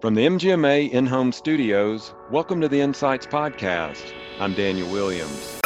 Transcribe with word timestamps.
From 0.00 0.14
the 0.14 0.24
MGMA 0.24 0.92
in 0.92 1.06
home 1.06 1.32
studios, 1.32 2.14
welcome 2.30 2.60
to 2.60 2.68
the 2.68 2.80
Insights 2.80 3.26
Podcast. 3.26 4.12
I'm 4.38 4.54
Daniel 4.54 4.88
Williams. 4.92 5.58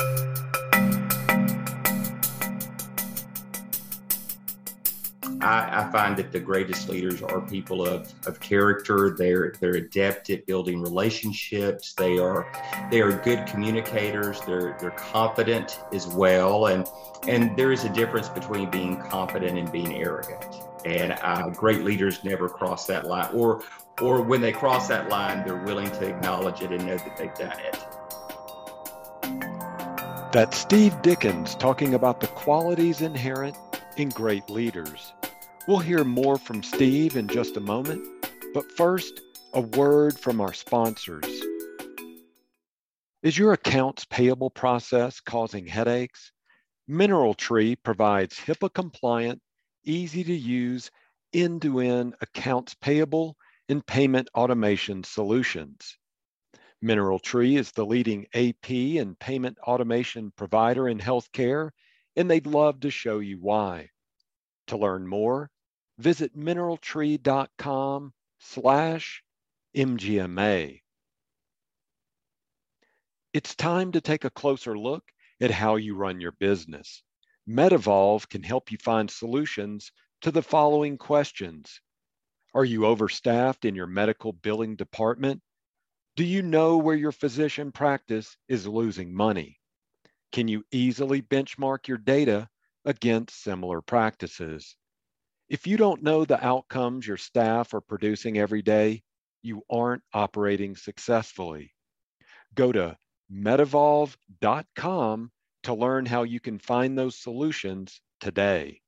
I, 5.42 5.82
I, 5.82 5.90
find 5.92 6.16
that 6.16 6.32
the 6.32 6.40
greatest 6.40 6.88
leaders 6.88 7.20
are 7.20 7.42
people 7.42 7.86
of, 7.86 8.10
of 8.26 8.40
character. 8.40 9.14
They're 9.18 9.52
they're 9.60 9.76
adept 9.76 10.30
at 10.30 10.46
building 10.46 10.80
relationships. 10.80 11.92
They 11.92 12.18
are 12.18 12.50
they 12.90 13.02
are 13.02 13.12
good 13.12 13.46
communicators. 13.46 14.40
They're 14.46 14.78
they're 14.80 14.92
confident 14.92 15.78
as 15.92 16.06
well. 16.06 16.68
And 16.68 16.86
and 17.28 17.54
there 17.54 17.70
is 17.70 17.84
a 17.84 17.90
difference 17.90 18.30
between 18.30 18.70
being 18.70 18.96
confident 19.02 19.58
and 19.58 19.70
being 19.70 19.92
arrogant. 19.92 20.71
And 20.84 21.12
uh, 21.22 21.50
great 21.50 21.84
leaders 21.84 22.24
never 22.24 22.48
cross 22.48 22.86
that 22.86 23.06
line, 23.06 23.28
or 23.34 23.62
or 24.00 24.22
when 24.22 24.40
they 24.40 24.52
cross 24.52 24.88
that 24.88 25.08
line, 25.08 25.44
they're 25.46 25.62
willing 25.62 25.90
to 25.90 26.08
acknowledge 26.08 26.60
it 26.62 26.72
and 26.72 26.86
know 26.86 26.96
that 26.96 27.16
they've 27.16 27.34
done 27.34 27.58
it. 27.58 27.78
That's 30.32 30.56
Steve 30.56 31.02
Dickens 31.02 31.54
talking 31.56 31.92
about 31.92 32.20
the 32.20 32.26
qualities 32.28 33.02
inherent 33.02 33.56
in 33.98 34.08
great 34.08 34.48
leaders. 34.48 35.12
We'll 35.68 35.78
hear 35.78 36.04
more 36.04 36.38
from 36.38 36.62
Steve 36.62 37.16
in 37.16 37.28
just 37.28 37.58
a 37.58 37.60
moment, 37.60 38.02
but 38.54 38.72
first, 38.72 39.20
a 39.52 39.60
word 39.60 40.18
from 40.18 40.40
our 40.40 40.54
sponsors. 40.54 41.26
Is 43.22 43.36
your 43.36 43.52
accounts 43.52 44.06
payable 44.06 44.48
process 44.48 45.20
causing 45.20 45.66
headaches? 45.66 46.32
MineralTree 46.88 47.76
provides 47.82 48.38
HIPAA 48.38 48.72
compliant, 48.72 49.41
easy 49.84 50.24
to 50.24 50.34
use, 50.34 50.90
end 51.32 51.62
to 51.62 51.80
end 51.80 52.14
accounts 52.20 52.74
payable 52.74 53.36
and 53.68 53.86
payment 53.86 54.28
automation 54.34 55.04
solutions. 55.04 55.96
MineralTree 56.82 57.58
is 57.58 57.70
the 57.72 57.86
leading 57.86 58.26
AP 58.34 58.70
and 58.70 59.18
payment 59.18 59.58
automation 59.60 60.32
provider 60.32 60.88
in 60.88 60.98
healthcare, 60.98 61.70
and 62.16 62.30
they'd 62.30 62.46
love 62.46 62.80
to 62.80 62.90
show 62.90 63.20
you 63.20 63.38
why. 63.38 63.88
To 64.66 64.76
learn 64.76 65.06
more, 65.06 65.50
visit 65.98 66.36
mineraltree.com 66.36 68.12
slash 68.40 69.22
MGMA. 69.76 70.80
It's 73.32 73.54
time 73.54 73.92
to 73.92 74.00
take 74.00 74.24
a 74.24 74.30
closer 74.30 74.76
look 74.76 75.04
at 75.40 75.50
how 75.50 75.76
you 75.76 75.94
run 75.94 76.20
your 76.20 76.32
business. 76.32 77.02
MedEvolve 77.48 78.28
can 78.28 78.42
help 78.42 78.70
you 78.70 78.78
find 78.78 79.10
solutions 79.10 79.90
to 80.20 80.30
the 80.30 80.42
following 80.42 80.96
questions 80.96 81.80
are 82.54 82.64
you 82.64 82.82
overstaffed 82.82 83.64
in 83.64 83.74
your 83.74 83.86
medical 83.86 84.32
billing 84.32 84.76
department? 84.76 85.40
Do 86.16 86.24
you 86.24 86.42
know 86.42 86.76
where 86.76 86.94
your 86.94 87.12
physician 87.12 87.72
practice 87.72 88.36
is 88.46 88.66
losing 88.66 89.14
money? 89.14 89.58
Can 90.32 90.48
you 90.48 90.62
easily 90.70 91.22
benchmark 91.22 91.88
your 91.88 91.96
data 91.96 92.48
against 92.84 93.42
similar 93.42 93.80
practices? 93.80 94.76
If 95.48 95.66
you 95.66 95.78
don't 95.78 96.02
know 96.02 96.24
the 96.24 96.44
outcomes 96.44 97.06
your 97.06 97.16
staff 97.16 97.72
are 97.72 97.80
producing 97.80 98.38
every 98.38 98.62
day, 98.62 99.02
you 99.42 99.62
aren't 99.70 100.02
operating 100.12 100.76
successfully. 100.76 101.72
Go 102.54 102.72
to 102.72 102.98
medevolve.com 103.32 105.30
to 105.62 105.74
learn 105.74 106.06
how 106.06 106.22
you 106.22 106.40
can 106.40 106.58
find 106.58 106.98
those 106.98 107.16
solutions 107.16 108.00
today. 108.20 108.80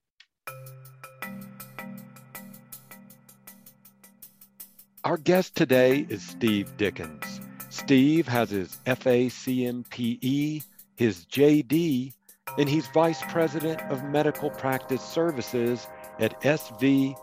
Our 5.04 5.18
guest 5.18 5.54
today 5.54 6.06
is 6.08 6.22
Steve 6.22 6.76
Dickens. 6.76 7.40
Steve 7.68 8.26
has 8.26 8.50
his 8.50 8.78
FACMPE, 8.86 10.64
his 10.96 11.26
JD, 11.26 12.14
and 12.56 12.68
he's 12.68 12.86
Vice 12.88 13.22
President 13.28 13.80
of 13.90 14.04
Medical 14.04 14.50
Practice 14.50 15.02
Services 15.02 15.86
at 16.18 16.40
SVMIC. 16.40 17.18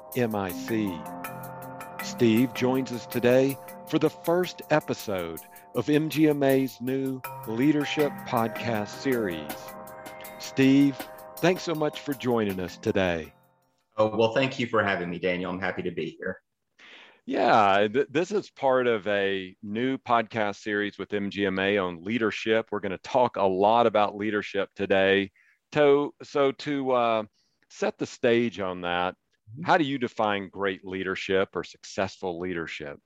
Steve 2.06 2.54
joins 2.54 2.92
us 2.92 3.08
today 3.08 3.58
for 3.88 3.98
the 3.98 4.10
first 4.10 4.62
episode 4.70 5.40
of 5.76 5.86
MGMA's 5.86 6.82
new 6.82 7.22
Leadership 7.48 8.12
Podcast 8.28 8.90
series. 8.90 9.52
Steve, 10.40 10.98
thanks 11.38 11.64
so 11.64 11.74
much 11.74 12.02
for 12.02 12.14
joining 12.14 12.60
us 12.60 12.78
today. 12.78 13.34
Oh, 13.98 14.16
well, 14.16 14.34
thank 14.34 14.60
you 14.60 14.68
for 14.68 14.84
having 14.84 15.10
me, 15.10 15.18
Daniel. 15.18 15.50
I'm 15.50 15.60
happy 15.60 15.82
to 15.84 15.92
be 15.92 16.18
here. 16.20 16.40
Yeah, 17.26 17.88
th- 17.88 18.08
this 18.10 18.32
is 18.32 18.50
part 18.50 18.88
of 18.88 19.08
a 19.08 19.56
new 19.64 19.98
podcast 19.98 20.58
series 20.58 20.98
with 20.98 21.10
MGMA 21.10 21.82
on 21.82 22.04
leadership. 22.04 22.68
We're 22.72 22.80
going 22.80 22.92
to 22.92 22.98
talk 22.98 23.38
a 23.38 23.44
lot 23.44 23.88
about 23.88 24.18
leadership 24.18 24.70
today. 24.76 25.32
To, 25.74 26.14
so, 26.24 26.52
to 26.52 26.92
uh, 26.92 27.24
set 27.70 27.98
the 27.98 28.06
stage 28.06 28.60
on 28.60 28.82
that, 28.82 29.14
mm-hmm. 29.14 29.64
how 29.64 29.78
do 29.78 29.86
you 29.86 29.98
define 29.98 30.50
great 30.50 30.84
leadership 30.84 31.50
or 31.56 31.64
successful 31.64 32.40
leadership? 32.40 33.00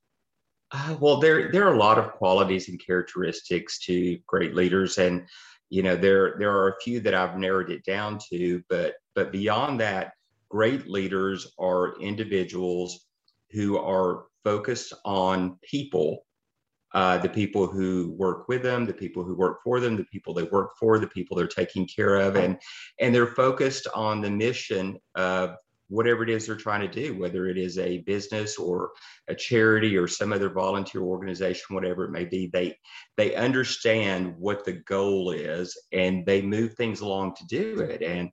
Uh, 0.75 0.97
well, 0.99 1.17
there 1.17 1.51
there 1.53 1.65
are 1.65 1.73
a 1.73 1.77
lot 1.77 1.97
of 1.97 2.11
qualities 2.11 2.67
and 2.67 2.85
characteristics 2.85 3.79
to 3.79 4.17
great 4.27 4.53
leaders, 4.53 4.97
and 4.97 5.25
you 5.69 5.81
know 5.81 5.95
there 5.95 6.35
there 6.37 6.51
are 6.51 6.69
a 6.69 6.81
few 6.81 6.99
that 6.99 7.13
I've 7.13 7.37
narrowed 7.37 7.71
it 7.71 7.85
down 7.85 8.19
to, 8.29 8.61
but 8.67 8.95
but 9.15 9.31
beyond 9.31 9.79
that, 9.79 10.13
great 10.49 10.85
leaders 10.87 11.53
are 11.57 11.97
individuals 12.01 13.07
who 13.51 13.77
are 13.77 14.25
focused 14.43 14.91
on 15.05 15.57
people, 15.63 16.25
uh, 16.93 17.19
the 17.19 17.29
people 17.29 17.67
who 17.67 18.13
work 18.17 18.49
with 18.49 18.61
them, 18.61 18.85
the 18.85 18.93
people 18.93 19.23
who 19.23 19.35
work 19.35 19.59
for 19.63 19.79
them, 19.79 19.95
the 19.95 20.03
people 20.11 20.33
they 20.33 20.43
work 20.43 20.71
for, 20.77 20.99
the 20.99 21.07
people 21.07 21.37
they're 21.37 21.47
taking 21.47 21.87
care 21.87 22.15
of, 22.17 22.35
and 22.35 22.59
and 22.99 23.15
they're 23.15 23.27
focused 23.27 23.87
on 23.95 24.19
the 24.19 24.29
mission 24.29 24.97
of 25.15 25.55
whatever 25.87 26.23
it 26.23 26.29
is 26.29 26.45
they're 26.45 26.55
trying 26.55 26.81
to 26.81 26.87
do, 26.87 27.17
whether 27.17 27.47
it 27.47 27.57
is 27.57 27.77
a 27.77 27.99
business 27.99 28.57
or 28.57 28.91
a 29.27 29.35
charity 29.35 29.97
or 29.97 30.07
some 30.07 30.33
other 30.33 30.49
volunteer 30.49 31.01
organization, 31.01 31.75
whatever 31.75 32.05
it 32.05 32.11
may 32.11 32.25
be. 32.25 32.47
They 32.47 32.77
they 33.17 33.35
understand 33.35 34.35
what 34.37 34.65
the 34.65 34.73
goal 34.73 35.31
is 35.31 35.77
and 35.91 36.25
they 36.25 36.41
move 36.41 36.73
things 36.73 37.01
along 37.01 37.35
to 37.35 37.45
do 37.47 37.79
it. 37.81 38.01
And 38.01 38.29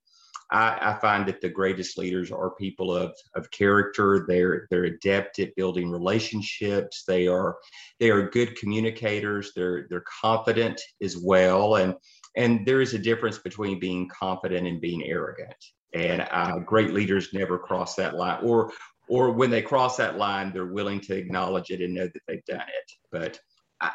I, 0.52 0.92
I, 0.92 0.98
find 1.00 1.26
that 1.26 1.41
the 1.41 1.48
greatest 1.48 1.96
leaders 1.96 2.30
are 2.30 2.54
people 2.56 2.94
of, 2.94 3.14
of 3.34 3.50
character. 3.50 4.26
They're 4.28 4.66
they're 4.70 4.84
adept 4.84 5.38
at 5.38 5.56
building 5.56 5.91
relationships. 5.91 7.04
They 7.08 7.26
are 7.26 7.56
they 8.00 8.10
are 8.10 8.28
good 8.28 8.56
communicators. 8.56 9.52
They're 9.56 9.86
they're 9.88 10.04
confident 10.20 10.80
as 11.02 11.16
well. 11.16 11.76
And 11.76 11.94
and 12.36 12.66
there 12.66 12.82
is 12.82 12.92
a 12.94 12.98
difference 12.98 13.38
between 13.38 13.80
being 13.80 14.08
confident 14.08 14.66
and 14.66 14.80
being 14.80 15.04
arrogant. 15.04 15.56
And 15.94 16.26
uh, 16.30 16.58
great 16.60 16.92
leaders 16.92 17.32
never 17.32 17.58
cross 17.58 17.94
that 17.97 18.14
line, 18.14 18.38
or 18.42 18.72
or 19.08 19.32
when 19.32 19.50
they 19.50 19.62
cross 19.62 19.97
that 19.98 20.16
line, 20.16 20.53
they're 20.53 20.66
willing 20.66 21.00
to 21.03 21.16
acknowledge 21.16 21.70
it 21.70 21.82
and 21.82 21.94
know 21.94 22.06
that 22.06 22.22
they've 22.26 22.44
done 22.47 22.60
it. 22.60 22.92
But 23.10 23.38
I, 23.80 23.91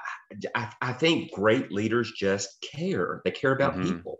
I, 0.53 0.71
I 0.81 0.93
think 0.93 1.31
great 1.31 1.71
leaders 1.71 2.11
just 2.11 2.61
care. 2.61 3.21
They 3.25 3.31
care 3.31 3.53
about 3.53 3.73
mm-hmm. 3.73 3.95
people 3.95 4.19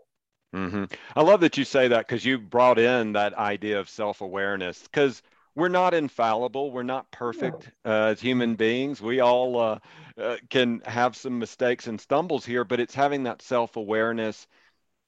Mm-hmm. 0.54 0.84
I 1.14 1.22
love 1.22 1.40
that 1.40 1.58
you 1.58 1.64
say 1.64 1.88
that 1.88 2.06
because 2.06 2.24
you 2.24 2.38
brought 2.38 2.78
in 2.78 3.12
that 3.12 3.34
idea 3.34 3.78
of 3.78 3.88
self 3.88 4.20
awareness 4.22 4.82
because 4.82 5.22
we're 5.54 5.68
not 5.68 5.92
infallible. 5.92 6.70
We're 6.70 6.84
not 6.84 7.10
perfect 7.10 7.70
uh, 7.84 8.12
as 8.12 8.20
human 8.20 8.54
beings. 8.54 9.02
We 9.02 9.20
all 9.20 9.60
uh, 9.60 9.78
uh, 10.16 10.36
can 10.48 10.80
have 10.86 11.16
some 11.16 11.38
mistakes 11.38 11.86
and 11.86 12.00
stumbles 12.00 12.46
here, 12.46 12.64
but 12.64 12.80
it's 12.80 12.94
having 12.94 13.24
that 13.24 13.42
self 13.42 13.76
awareness 13.76 14.46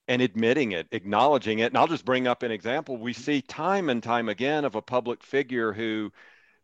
and 0.07 0.21
admitting 0.21 0.71
it, 0.71 0.87
acknowledging 0.91 1.59
it. 1.59 1.67
And 1.67 1.77
I'll 1.77 1.87
just 1.87 2.05
bring 2.05 2.27
up 2.27 2.43
an 2.43 2.51
example. 2.51 2.97
We 2.97 3.13
mm-hmm. 3.13 3.21
see 3.21 3.41
time 3.41 3.89
and 3.89 4.01
time 4.01 4.29
again 4.29 4.65
of 4.65 4.75
a 4.75 4.81
public 4.81 5.23
figure 5.23 5.73
who 5.73 6.11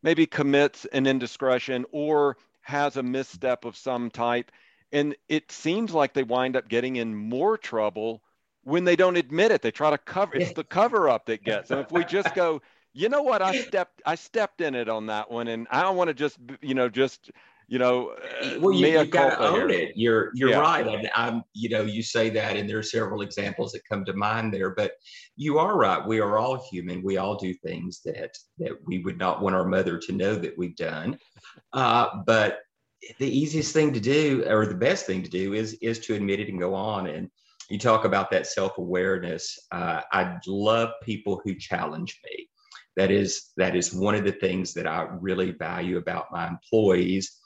maybe 0.04 0.26
commits 0.26 0.86
an 0.86 1.08
indiscretion 1.08 1.86
or 1.92 2.38
has 2.62 2.98
a 2.98 3.04
misstep 3.04 3.66
of 3.66 3.78
some 3.78 4.10
type. 4.10 4.52
And 4.92 5.16
it 5.28 5.52
seems 5.52 5.94
like 5.94 6.14
they 6.14 6.24
wind 6.24 6.56
up 6.56 6.68
getting 6.68 6.96
in 6.98 7.16
more 7.16 7.58
trouble 7.58 8.22
when 8.64 8.84
they 8.84 8.96
don't 8.96 9.16
admit 9.16 9.52
it. 9.52 9.62
They 9.62 9.72
try 9.72 9.92
to 9.92 9.98
cover 9.98 10.36
it's 10.36 10.54
the 10.54 10.64
cover 10.64 11.10
up 11.10 11.26
that 11.28 11.44
gets. 11.44 11.72
And 11.72 11.80
if 11.80 11.92
we 11.92 12.04
just 12.04 12.36
go, 12.36 12.62
you 12.94 13.10
know 13.10 13.22
what, 13.22 13.42
I 13.42 13.62
stepped 13.62 14.02
I 14.06 14.16
stepped 14.16 14.60
in 14.60 14.76
it 14.76 14.90
on 14.90 15.06
that 15.06 15.32
one, 15.32 15.48
and 15.48 15.68
I 15.72 15.82
don't 15.84 15.96
want 15.96 16.10
to 16.10 16.14
just 16.14 16.38
you 16.62 16.74
know 16.74 16.90
just 16.90 17.32
you 17.68 17.80
know 17.80 18.12
uh, 18.42 18.60
well 18.60 18.74
you, 18.74 18.88
you 18.88 19.06
got 19.06 19.32
to 19.32 19.40
own 19.40 19.70
here. 19.70 19.80
it. 19.80 19.94
You're 19.96 20.32
you're 20.34 20.52
yeah. 20.52 20.60
right, 20.60 20.88
and 20.88 21.10
I'm 21.16 21.44
you 21.54 21.70
know 21.70 21.82
you 21.82 22.02
say 22.02 22.30
that, 22.32 22.56
and 22.56 22.70
there 22.70 22.78
are 22.78 22.84
several 22.84 23.22
examples 23.22 23.72
that 23.74 23.88
come 23.90 24.06
to 24.06 24.14
mind 24.14 24.54
there, 24.54 24.72
but 24.72 24.94
you 25.36 25.60
are 25.60 25.78
right. 25.78 26.06
We 26.06 26.20
are 26.20 26.38
all 26.38 26.66
human. 26.72 27.04
We 27.04 27.18
all 27.18 27.36
do 27.36 27.54
things 27.54 28.02
that 28.06 28.38
that 28.60 28.72
we 28.86 29.00
would 29.00 29.18
not 29.18 29.42
want 29.42 29.56
our 29.56 29.68
mother 29.68 29.98
to 29.98 30.14
know 30.14 30.36
that 30.36 30.58
we've 30.58 30.76
done, 30.76 31.18
uh, 31.74 32.08
but 32.26 32.60
the 33.20 33.30
easiest 33.30 33.74
thing 33.74 33.94
to 33.94 34.00
do 34.00 34.44
or 34.48 34.66
the 34.66 34.76
best 34.76 35.06
thing 35.06 35.24
to 35.24 35.30
do 35.30 35.54
is 35.54 35.74
is 35.82 36.00
to 36.00 36.16
admit 36.16 36.40
it 36.40 36.50
and 36.50 36.60
go 36.60 36.74
on 36.74 37.08
and 37.08 37.30
you 37.70 37.78
talk 37.78 38.06
about 38.06 38.32
that 38.32 38.48
self 38.48 38.78
awareness. 38.78 39.58
Uh, 39.72 40.02
I 40.12 40.38
love 40.48 40.90
people 41.04 41.42
who 41.44 41.56
challenge 41.56 42.20
me 42.24 42.50
that 42.96 43.12
is 43.12 43.52
that 43.58 43.76
is 43.76 43.94
one 43.94 44.16
of 44.16 44.24
the 44.24 44.32
things 44.32 44.74
that 44.74 44.88
I 44.88 45.08
really 45.20 45.52
value 45.52 45.98
about 45.98 46.32
my 46.32 46.48
employees. 46.48 47.38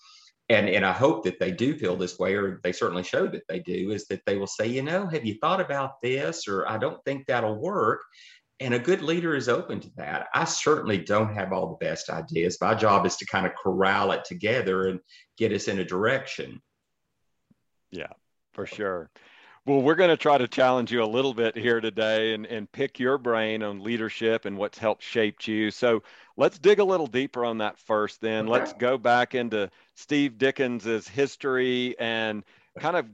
And, 0.52 0.68
and 0.68 0.86
I 0.86 0.92
hope 0.92 1.24
that 1.24 1.40
they 1.40 1.52
do 1.52 1.78
feel 1.78 1.96
this 1.96 2.20
way, 2.20 2.36
or 2.36 2.60
they 2.62 2.74
certainly 2.74 3.04
show 3.04 3.26
that 3.26 3.48
they 3.48 3.60
do, 3.60 3.92
is 3.92 4.06
that 4.08 4.22
they 4.26 4.36
will 4.36 4.48
say, 4.48 4.68
you 4.68 4.82
know, 4.82 5.08
have 5.08 5.26
you 5.26 5.36
thought 5.36 5.62
about 5.62 6.02
this? 6.02 6.46
Or 6.46 6.68
I 6.68 6.78
don't 6.78 7.02
think 7.06 7.26
that'll 7.26 7.56
work. 7.56 8.02
And 8.60 8.74
a 8.74 8.80
good 8.80 9.02
leader 9.02 9.34
is 9.34 9.48
open 9.48 9.80
to 9.80 9.90
that. 9.96 10.28
I 10.34 10.44
certainly 10.44 10.98
don't 10.98 11.34
have 11.34 11.54
all 11.54 11.70
the 11.70 11.86
best 11.86 12.10
ideas. 12.10 12.58
My 12.60 12.76
job 12.76 13.06
is 13.06 13.16
to 13.18 13.26
kind 13.26 13.46
of 13.46 13.54
corral 13.56 14.12
it 14.12 14.26
together 14.26 14.90
and 14.90 15.00
get 15.38 15.54
us 15.54 15.70
in 15.70 15.80
a 15.80 15.86
direction. 15.86 16.62
Yeah, 17.90 18.12
for 18.52 18.66
sure. 18.66 19.10
Well, 19.64 19.84
we're 19.84 19.96
going 19.96 20.10
to 20.10 20.18
try 20.18 20.40
to 20.40 20.48
challenge 20.48 20.92
you 20.92 21.04
a 21.04 21.06
little 21.06 21.36
bit 21.36 21.56
here 21.56 21.82
today 21.82 22.34
and, 22.34 22.48
and 22.48 22.72
pick 22.72 23.00
your 23.00 23.20
brain 23.20 23.62
on 23.62 23.84
leadership 23.84 24.46
and 24.46 24.58
what's 24.58 24.80
helped 24.80 25.04
shape 25.04 25.48
you. 25.48 25.70
So 25.70 26.02
let's 26.36 26.58
dig 26.58 26.80
a 26.80 26.84
little 26.84 27.06
deeper 27.06 27.46
on 27.46 27.60
that 27.60 27.78
first, 27.78 28.22
then. 28.22 28.46
Okay. 28.46 28.52
Let's 28.52 28.74
go 28.74 28.98
back 28.98 29.36
into 29.36 29.70
Steve 29.94 30.40
Dickens's 30.40 31.08
history 31.08 31.96
and 32.00 32.44
kind 32.80 32.98
of 32.98 33.06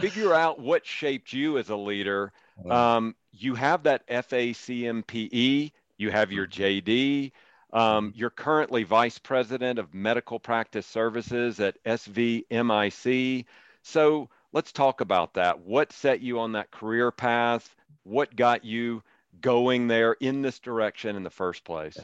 figure 0.00 0.34
out 0.34 0.58
what 0.58 0.84
shaped 0.84 1.32
you 1.32 1.58
as 1.58 1.68
a 1.68 1.76
leader. 1.76 2.32
Um, 2.68 3.14
you 3.30 3.54
have 3.54 3.84
that 3.84 4.06
FACMPE, 4.08 5.72
you 5.98 6.10
have 6.10 6.32
your 6.32 6.46
mm-hmm. 6.48 6.90
JD. 6.90 7.32
Um, 7.72 8.12
you're 8.14 8.30
currently 8.30 8.82
vice 8.82 9.18
president 9.18 9.78
of 9.78 9.94
medical 9.94 10.38
practice 10.38 10.86
services 10.86 11.60
at 11.60 11.82
SVMIC. 11.84 13.46
So, 13.82 14.28
let's 14.52 14.72
talk 14.72 15.00
about 15.00 15.34
that. 15.34 15.60
What 15.60 15.92
set 15.92 16.20
you 16.20 16.38
on 16.40 16.52
that 16.52 16.70
career 16.70 17.10
path? 17.10 17.74
What 18.04 18.34
got 18.36 18.64
you 18.64 19.02
going 19.40 19.88
there 19.88 20.14
in 20.20 20.42
this 20.42 20.58
direction 20.58 21.16
in 21.16 21.22
the 21.22 21.30
first 21.30 21.64
place? 21.64 21.98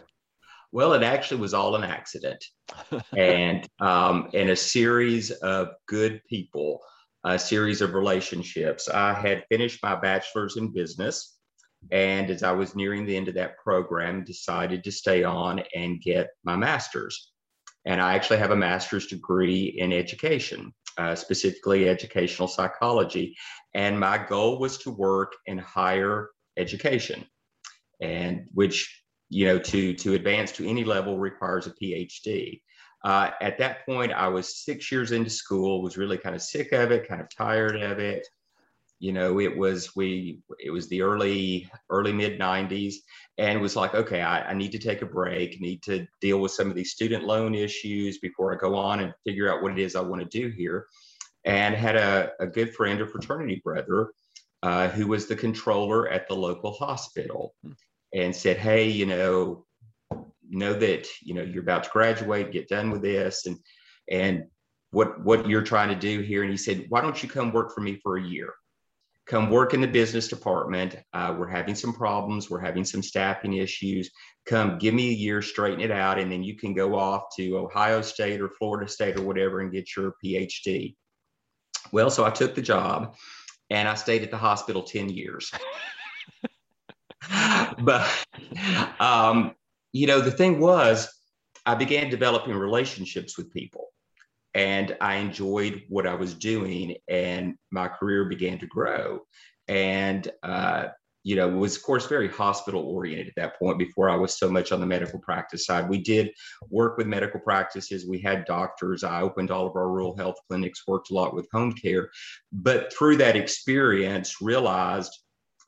Well, 0.72 0.92
it 0.92 1.02
actually 1.02 1.40
was 1.40 1.54
all 1.54 1.76
an 1.76 1.84
accident, 1.84 2.44
and 3.16 3.66
um, 3.80 4.28
and 4.34 4.50
a 4.50 4.56
series 4.56 5.30
of 5.30 5.68
good 5.86 6.22
people, 6.28 6.80
a 7.24 7.38
series 7.38 7.80
of 7.80 7.94
relationships. 7.94 8.88
I 8.88 9.14
had 9.14 9.46
finished 9.48 9.82
my 9.82 9.96
bachelor's 9.96 10.56
in 10.58 10.72
business, 10.72 11.38
and 11.90 12.30
as 12.30 12.42
I 12.42 12.52
was 12.52 12.76
nearing 12.76 13.06
the 13.06 13.16
end 13.16 13.28
of 13.28 13.34
that 13.34 13.56
program, 13.58 14.24
decided 14.24 14.84
to 14.84 14.92
stay 14.92 15.24
on 15.24 15.62
and 15.74 16.02
get 16.02 16.28
my 16.44 16.56
master's. 16.56 17.32
And 17.86 18.02
I 18.02 18.14
actually 18.14 18.38
have 18.38 18.50
a 18.50 18.56
master's 18.56 19.06
degree 19.06 19.74
in 19.78 19.92
education 19.94 20.74
uh, 20.98 21.14
specifically 21.14 21.88
educational 21.88 22.48
psychology. 22.48 23.36
And 23.74 23.98
my 23.98 24.18
goal 24.18 24.58
was 24.58 24.78
to 24.78 24.90
work 24.90 25.32
in 25.46 25.58
higher 25.58 26.30
education, 26.56 27.24
and 28.00 28.46
which 28.52 29.02
you 29.28 29.46
know 29.46 29.58
to 29.58 29.94
to 29.94 30.14
advance 30.14 30.52
to 30.52 30.68
any 30.68 30.84
level 30.84 31.18
requires 31.18 31.66
a 31.66 31.70
PhD. 31.70 32.60
Uh, 33.04 33.30
at 33.40 33.58
that 33.58 33.86
point, 33.86 34.12
I 34.12 34.28
was 34.28 34.64
six 34.64 34.90
years 34.90 35.12
into 35.12 35.30
school, 35.30 35.82
was 35.82 35.96
really 35.96 36.18
kind 36.18 36.34
of 36.34 36.42
sick 36.42 36.72
of 36.72 36.90
it, 36.90 37.08
kind 37.08 37.20
of 37.20 37.28
tired 37.34 37.80
of 37.80 38.00
it. 38.00 38.26
You 39.00 39.12
know, 39.12 39.38
it 39.38 39.56
was 39.56 39.94
we 39.94 40.40
it 40.58 40.70
was 40.70 40.88
the 40.88 41.02
early 41.02 41.70
early 41.88 42.12
mid 42.12 42.38
90s, 42.38 42.94
and 43.38 43.56
it 43.56 43.62
was 43.62 43.76
like, 43.76 43.94
okay, 43.94 44.22
I, 44.22 44.50
I 44.50 44.54
need 44.54 44.72
to 44.72 44.78
take 44.78 45.02
a 45.02 45.06
break, 45.06 45.60
need 45.60 45.82
to 45.84 46.06
deal 46.20 46.40
with 46.40 46.50
some 46.50 46.68
of 46.68 46.74
these 46.74 46.90
student 46.90 47.24
loan 47.24 47.54
issues 47.54 48.18
before 48.18 48.52
I 48.52 48.58
go 48.58 48.74
on 48.74 49.00
and 49.00 49.14
figure 49.24 49.52
out 49.52 49.62
what 49.62 49.72
it 49.72 49.78
is 49.78 49.94
I 49.94 50.00
want 50.00 50.22
to 50.22 50.40
do 50.40 50.48
here. 50.48 50.86
And 51.44 51.76
had 51.76 51.94
a, 51.94 52.32
a 52.40 52.46
good 52.48 52.74
friend, 52.74 53.00
a 53.00 53.06
fraternity 53.06 53.62
brother, 53.64 54.10
uh, 54.64 54.88
who 54.88 55.06
was 55.06 55.26
the 55.26 55.36
controller 55.36 56.08
at 56.08 56.28
the 56.28 56.34
local 56.34 56.72
hospital, 56.72 57.54
hmm. 57.62 57.72
and 58.12 58.34
said, 58.34 58.56
"Hey, 58.56 58.88
you 58.88 59.06
know, 59.06 59.64
know 60.50 60.74
that 60.74 61.06
you 61.22 61.34
know 61.34 61.42
you're 61.42 61.62
about 61.62 61.84
to 61.84 61.90
graduate, 61.90 62.50
get 62.50 62.68
done 62.68 62.90
with 62.90 63.02
this, 63.02 63.46
and 63.46 63.56
and 64.10 64.44
what 64.90 65.22
what 65.24 65.48
you're 65.48 65.62
trying 65.62 65.90
to 65.90 65.94
do 65.94 66.20
here." 66.20 66.42
And 66.42 66.50
he 66.50 66.56
said, 66.56 66.86
"Why 66.88 67.00
don't 67.00 67.22
you 67.22 67.28
come 67.28 67.52
work 67.52 67.72
for 67.72 67.80
me 67.80 68.00
for 68.02 68.16
a 68.16 68.22
year?" 68.22 68.52
Come 69.28 69.50
work 69.50 69.74
in 69.74 69.80
the 69.80 69.86
business 69.86 70.26
department. 70.26 70.96
Uh, 71.12 71.34
we're 71.38 71.48
having 71.48 71.74
some 71.74 71.92
problems. 71.92 72.48
We're 72.48 72.60
having 72.60 72.84
some 72.84 73.02
staffing 73.02 73.54
issues. 73.54 74.10
Come 74.46 74.78
give 74.78 74.94
me 74.94 75.10
a 75.10 75.14
year, 75.14 75.42
straighten 75.42 75.80
it 75.80 75.90
out, 75.90 76.18
and 76.18 76.32
then 76.32 76.42
you 76.42 76.56
can 76.56 76.72
go 76.72 76.98
off 76.98 77.24
to 77.36 77.58
Ohio 77.58 78.00
State 78.00 78.40
or 78.40 78.48
Florida 78.48 78.90
State 78.90 79.18
or 79.18 79.22
whatever 79.22 79.60
and 79.60 79.70
get 79.70 79.94
your 79.94 80.14
PhD. 80.24 80.96
Well, 81.92 82.10
so 82.10 82.24
I 82.24 82.30
took 82.30 82.54
the 82.54 82.62
job 82.62 83.16
and 83.70 83.86
I 83.86 83.94
stayed 83.94 84.22
at 84.22 84.30
the 84.30 84.38
hospital 84.38 84.82
10 84.82 85.10
years. 85.10 85.52
but, 87.82 88.08
um, 88.98 89.54
you 89.92 90.06
know, 90.06 90.20
the 90.20 90.30
thing 90.30 90.58
was, 90.58 91.08
I 91.66 91.74
began 91.74 92.08
developing 92.08 92.54
relationships 92.54 93.36
with 93.36 93.52
people 93.52 93.88
and 94.54 94.96
I 95.00 95.16
enjoyed 95.16 95.82
what 95.88 96.06
I 96.06 96.14
was 96.14 96.34
doing, 96.34 96.96
and 97.08 97.54
my 97.70 97.88
career 97.88 98.24
began 98.24 98.58
to 98.58 98.66
grow. 98.66 99.20
And 99.68 100.30
uh, 100.42 100.88
you 101.24 101.36
know, 101.36 101.48
was 101.48 101.76
of 101.76 101.82
course 101.82 102.06
very 102.06 102.28
hospital 102.28 102.82
oriented 102.82 103.28
at 103.28 103.34
that 103.36 103.58
point 103.58 103.78
before 103.78 104.08
I 104.08 104.16
was 104.16 104.38
so 104.38 104.48
much 104.48 104.72
on 104.72 104.80
the 104.80 104.86
medical 104.86 105.18
practice 105.18 105.66
side. 105.66 105.88
We 105.88 105.98
did 105.98 106.30
work 106.70 106.96
with 106.96 107.06
medical 107.06 107.40
practices. 107.40 108.06
We 108.06 108.18
had 108.18 108.46
doctors. 108.46 109.04
I 109.04 109.20
opened 109.20 109.50
all 109.50 109.66
of 109.66 109.76
our 109.76 109.90
rural 109.90 110.16
health 110.16 110.36
clinics, 110.48 110.86
worked 110.86 111.10
a 111.10 111.14
lot 111.14 111.34
with 111.34 111.46
home 111.52 111.72
care. 111.72 112.08
But 112.50 112.94
through 112.94 113.16
that 113.18 113.36
experience, 113.36 114.40
realized 114.40 115.12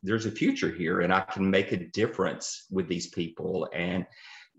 there's 0.03 0.25
a 0.25 0.31
future 0.31 0.71
here 0.71 1.01
and 1.01 1.13
I 1.13 1.21
can 1.21 1.51
make 1.51 1.73
a 1.73 1.87
difference 1.89 2.65
with 2.71 2.89
these 2.89 3.09
people. 3.09 3.69
And 3.75 4.07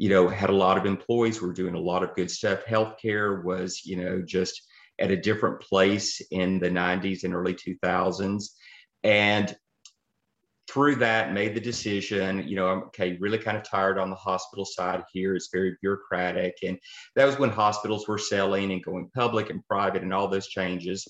you 0.02 0.10
know, 0.10 0.28
had 0.28 0.50
a 0.50 0.56
lot 0.56 0.80
of 0.80 0.88
employees 0.88 1.40
were 1.40 1.54
doing 1.54 1.76
a 1.76 1.80
lot 1.80 2.02
of 2.02 2.16
good 2.16 2.32
stuff. 2.32 2.66
Healthcare 2.66 3.44
was, 3.44 3.86
you 3.86 3.98
know, 3.98 4.20
just 4.26 4.60
at 5.00 5.12
a 5.12 5.16
different 5.16 5.62
place 5.62 6.20
in 6.32 6.60
the 6.60 6.72
90s 6.72 7.24
and 7.24 7.36
early 7.36 7.54
2000s. 7.54 8.46
And 9.04 9.56
through 10.68 10.96
that, 10.96 11.34
made 11.34 11.54
the 11.54 11.62
decision, 11.62 12.48
you 12.48 12.56
know, 12.56 12.68
I'm 12.68 12.84
okay, 12.86 13.16
really 13.22 13.38
kind 13.38 13.56
of 13.56 13.62
tired 13.62 14.00
on 14.00 14.10
the 14.10 14.16
hospital 14.16 14.66
side 14.66 15.04
here. 15.14 15.36
It's 15.36 15.50
very 15.54 15.78
bureaucratic. 15.82 16.56
And 16.64 16.80
that 17.16 17.26
was 17.26 17.38
when 17.38 17.52
hospitals 17.52 18.08
were 18.08 18.18
selling 18.18 18.72
and 18.72 18.84
going 18.84 19.12
public 19.14 19.52
and 19.52 19.64
private 19.68 20.02
and 20.02 20.12
all 20.12 20.28
those 20.28 20.48
changes. 20.48 21.08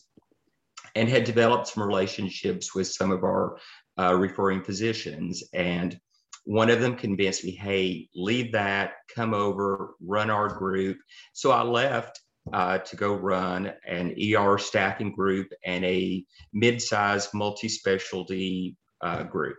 And 0.95 1.07
had 1.07 1.23
developed 1.23 1.67
some 1.67 1.83
relationships 1.83 2.75
with 2.75 2.87
some 2.87 3.11
of 3.11 3.23
our 3.23 3.57
uh, 3.97 4.15
referring 4.15 4.63
physicians. 4.63 5.45
And 5.53 5.97
one 6.45 6.69
of 6.69 6.81
them 6.81 6.95
convinced 6.95 7.43
me, 7.43 7.51
hey, 7.51 8.09
leave 8.15 8.51
that, 8.53 8.93
come 9.15 9.33
over, 9.33 9.95
run 10.01 10.29
our 10.29 10.47
group. 10.47 10.97
So 11.33 11.51
I 11.51 11.61
left 11.61 12.19
uh, 12.51 12.79
to 12.79 12.95
go 12.95 13.13
run 13.13 13.71
an 13.87 14.15
ER 14.35 14.57
staffing 14.57 15.11
group 15.11 15.47
and 15.63 15.85
a 15.85 16.25
mid-sized 16.53 17.29
multi-specialty 17.33 18.75
uh, 19.01 19.23
group. 19.23 19.57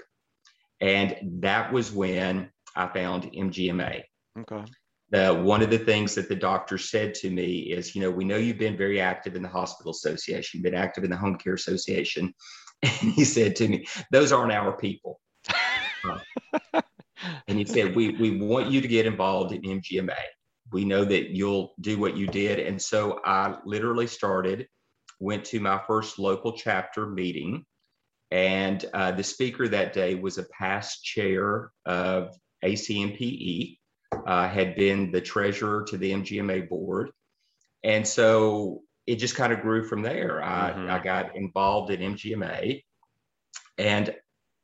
And 0.81 1.17
that 1.41 1.73
was 1.73 1.93
when 1.93 2.51
I 2.75 2.89
found 2.89 3.33
MGMA. 3.33 4.03
Okay. 4.41 4.65
The, 5.11 5.35
one 5.35 5.63
of 5.63 5.71
the 5.71 5.79
things 5.79 6.15
that 6.15 6.29
the 6.29 6.35
doctor 6.35 6.79
said 6.79 7.15
to 7.17 7.31
me 7.31 7.59
is, 7.59 7.95
you 7.95 8.01
know, 8.01 8.11
we 8.11 8.25
know 8.25 8.39
you've 8.39 8.59
been 8.59 8.79
very 8.79 9.01
active 9.01 9.37
in 9.37 9.43
the 9.43 9.49
hospital 9.49 9.93
association, 9.93 10.59
you've 10.59 10.65
been 10.65 10.75
active 10.75 11.05
in 11.05 11.11
the 11.11 11.17
home 11.17 11.37
care 11.37 11.55
association. 11.55 12.35
And 12.85 13.13
he 13.13 13.25
said 13.25 13.55
to 13.57 13.69
me, 13.69 13.87
those 14.11 14.33
aren't 14.33 14.51
our 14.51 14.77
people. 14.77 15.21
and 17.49 17.59
he 17.59 17.65
said, 17.65 17.95
we, 17.95 18.11
we 18.11 18.39
want 18.39 18.71
you 18.71 18.81
to 18.81 18.89
get 18.89 19.07
involved 19.07 19.53
in 19.53 19.63
MGMA. 19.63 20.15
We 20.73 20.85
know 20.85 21.05
that 21.05 21.31
you'll 21.31 21.75
do 21.81 21.99
what 21.99 22.17
you 22.17 22.27
did. 22.27 22.59
And 22.59 22.81
so 22.81 23.21
I 23.25 23.57
literally 23.65 24.07
started, 24.07 24.67
went 25.21 25.45
to 25.47 25.61
my 25.61 25.81
first 25.87 26.19
local 26.19 26.53
chapter 26.53 27.07
meeting. 27.07 27.65
And 28.31 28.85
uh, 28.95 29.13
the 29.13 29.23
speaker 29.23 29.69
that 29.69 29.93
day 29.93 30.15
was 30.15 30.39
a 30.39 30.45
past 30.45 31.05
chair 31.05 31.71
of 31.85 32.35
ACMPE, 32.65 33.79
uh, 34.27 34.49
had 34.49 34.75
been 34.77 35.11
the 35.11 35.21
treasurer 35.21 35.85
to 35.89 35.99
the 35.99 36.13
MGMA 36.13 36.69
board. 36.69 37.11
And 37.85 38.07
so 38.07 38.83
it 39.07 39.17
just 39.17 39.37
kind 39.37 39.53
of 39.53 39.61
grew 39.61 39.85
from 39.85 40.03
there. 40.03 40.43
I, 40.43 40.71
mm-hmm. 40.71 40.91
I 40.91 40.99
got 41.01 41.37
involved 41.37 41.91
in 41.91 42.15
MGMA. 42.15 42.83
And 43.79 44.15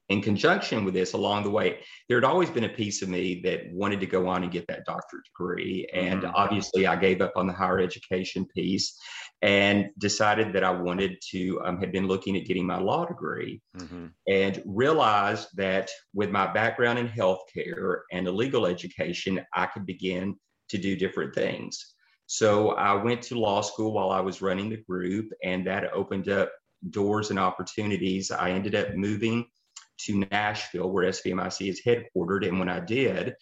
in 0.09 0.23
conjunction 0.23 0.85
with 0.85 0.95
this 0.95 1.13
along 1.13 1.43
the 1.43 1.51
way 1.51 1.79
there 2.09 2.17
had 2.17 2.25
always 2.25 2.51
been 2.51 2.65
a 2.65 2.69
piece 2.69 3.03
of 3.03 3.09
me 3.09 3.41
that 3.43 3.71
wanted 3.73 4.01
to 4.01 4.07
go 4.07 4.27
on 4.27 4.43
and 4.43 4.53
get 4.53 4.67
that 4.67 4.85
doctorate 4.87 5.25
degree 5.25 5.87
and 5.93 6.23
mm-hmm. 6.23 6.35
obviously 6.35 6.87
i 6.87 6.97
gave 6.97 7.21
up 7.21 7.33
on 7.37 7.47
the 7.47 7.53
higher 7.53 7.79
education 7.79 8.47
piece 8.47 8.99
and 9.43 9.91
decided 9.99 10.53
that 10.53 10.65
i 10.65 10.71
wanted 10.71 11.17
to 11.21 11.61
um, 11.65 11.79
had 11.79 11.93
been 11.93 12.07
looking 12.07 12.37
at 12.37 12.47
getting 12.47 12.67
my 12.67 12.79
law 12.79 13.05
degree 13.05 13.61
mm-hmm. 13.77 14.07
and 14.27 14.63
realized 14.65 15.49
that 15.55 15.91
with 16.15 16.31
my 16.31 16.51
background 16.53 16.99
in 16.99 17.09
healthcare 17.09 18.01
and 18.13 18.27
a 18.27 18.33
legal 18.33 18.67
education 18.67 19.41
i 19.55 19.67
could 19.67 19.87
begin 19.87 20.35
to 20.69 20.79
do 20.79 20.97
different 20.97 21.35
things 21.35 21.95
so 22.27 22.71
i 22.73 22.95
went 22.95 23.23
to 23.23 23.39
law 23.39 23.61
school 23.61 23.93
while 23.93 24.11
i 24.11 24.21
was 24.21 24.43
running 24.43 24.71
the 24.71 24.83
group 24.89 25.31
and 25.45 25.67
that 25.67 25.93
opened 25.93 26.29
up 26.29 26.51
doors 26.91 27.31
and 27.31 27.39
opportunities 27.39 28.31
i 28.31 28.51
ended 28.51 28.75
up 28.75 28.95
moving 28.95 29.45
to 29.99 30.25
Nashville, 30.31 30.91
where 30.91 31.09
SVMIC 31.09 31.69
is 31.69 31.83
headquartered. 31.85 32.47
And 32.47 32.59
when 32.59 32.69
I 32.69 32.81
did, 32.81 33.35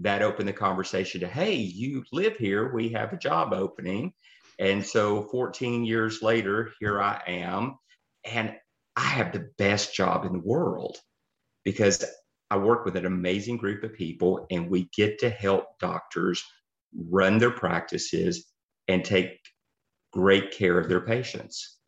that 0.00 0.22
opened 0.22 0.48
the 0.48 0.52
conversation 0.52 1.20
to, 1.20 1.28
hey, 1.28 1.54
you 1.54 2.04
live 2.12 2.36
here, 2.36 2.72
we 2.72 2.90
have 2.90 3.12
a 3.12 3.18
job 3.18 3.52
opening. 3.52 4.12
And 4.58 4.84
so 4.84 5.22
14 5.30 5.84
years 5.84 6.22
later, 6.22 6.72
here 6.80 7.00
I 7.00 7.20
am. 7.26 7.78
And 8.24 8.54
I 8.96 9.04
have 9.04 9.32
the 9.32 9.50
best 9.58 9.94
job 9.94 10.24
in 10.24 10.32
the 10.32 10.38
world 10.38 10.98
because 11.64 12.04
I 12.50 12.58
work 12.58 12.84
with 12.84 12.96
an 12.96 13.06
amazing 13.06 13.56
group 13.56 13.82
of 13.82 13.94
people 13.94 14.46
and 14.50 14.68
we 14.68 14.90
get 14.94 15.20
to 15.20 15.30
help 15.30 15.78
doctors 15.78 16.44
run 16.94 17.38
their 17.38 17.50
practices 17.50 18.46
and 18.88 19.04
take 19.04 19.38
great 20.12 20.50
care 20.50 20.78
of 20.78 20.88
their 20.88 21.00
patients. 21.00 21.78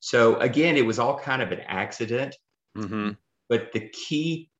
So 0.00 0.36
again, 0.36 0.76
it 0.76 0.86
was 0.86 0.98
all 0.98 1.18
kind 1.18 1.42
of 1.42 1.52
an 1.52 1.60
accident. 1.60 2.34
Mm-hmm. 2.76 3.10
But 3.48 3.72
the 3.72 3.88
key 3.88 4.50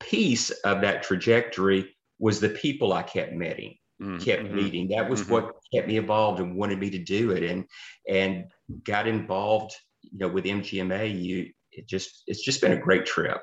piece 0.00 0.50
of 0.50 0.80
that 0.82 1.02
trajectory 1.02 1.96
was 2.18 2.40
the 2.40 2.50
people 2.50 2.92
I 2.92 3.02
kept 3.02 3.32
meeting, 3.32 3.76
mm-hmm. 4.00 4.18
kept 4.18 4.50
meeting. 4.50 4.88
That 4.88 5.08
was 5.08 5.22
mm-hmm. 5.22 5.32
what 5.32 5.56
kept 5.72 5.88
me 5.88 5.96
involved 5.96 6.40
and 6.40 6.56
wanted 6.56 6.78
me 6.78 6.90
to 6.90 6.98
do 6.98 7.32
it, 7.32 7.42
and 7.42 7.64
and 8.08 8.44
got 8.84 9.06
involved. 9.06 9.74
You 10.02 10.18
know, 10.18 10.28
with 10.28 10.44
MGMA, 10.44 11.20
you 11.20 11.50
it 11.72 11.88
just 11.88 12.22
it's 12.26 12.42
just 12.42 12.60
been 12.60 12.72
a 12.72 12.80
great 12.80 13.06
trip. 13.06 13.40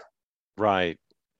Right. 0.58 0.98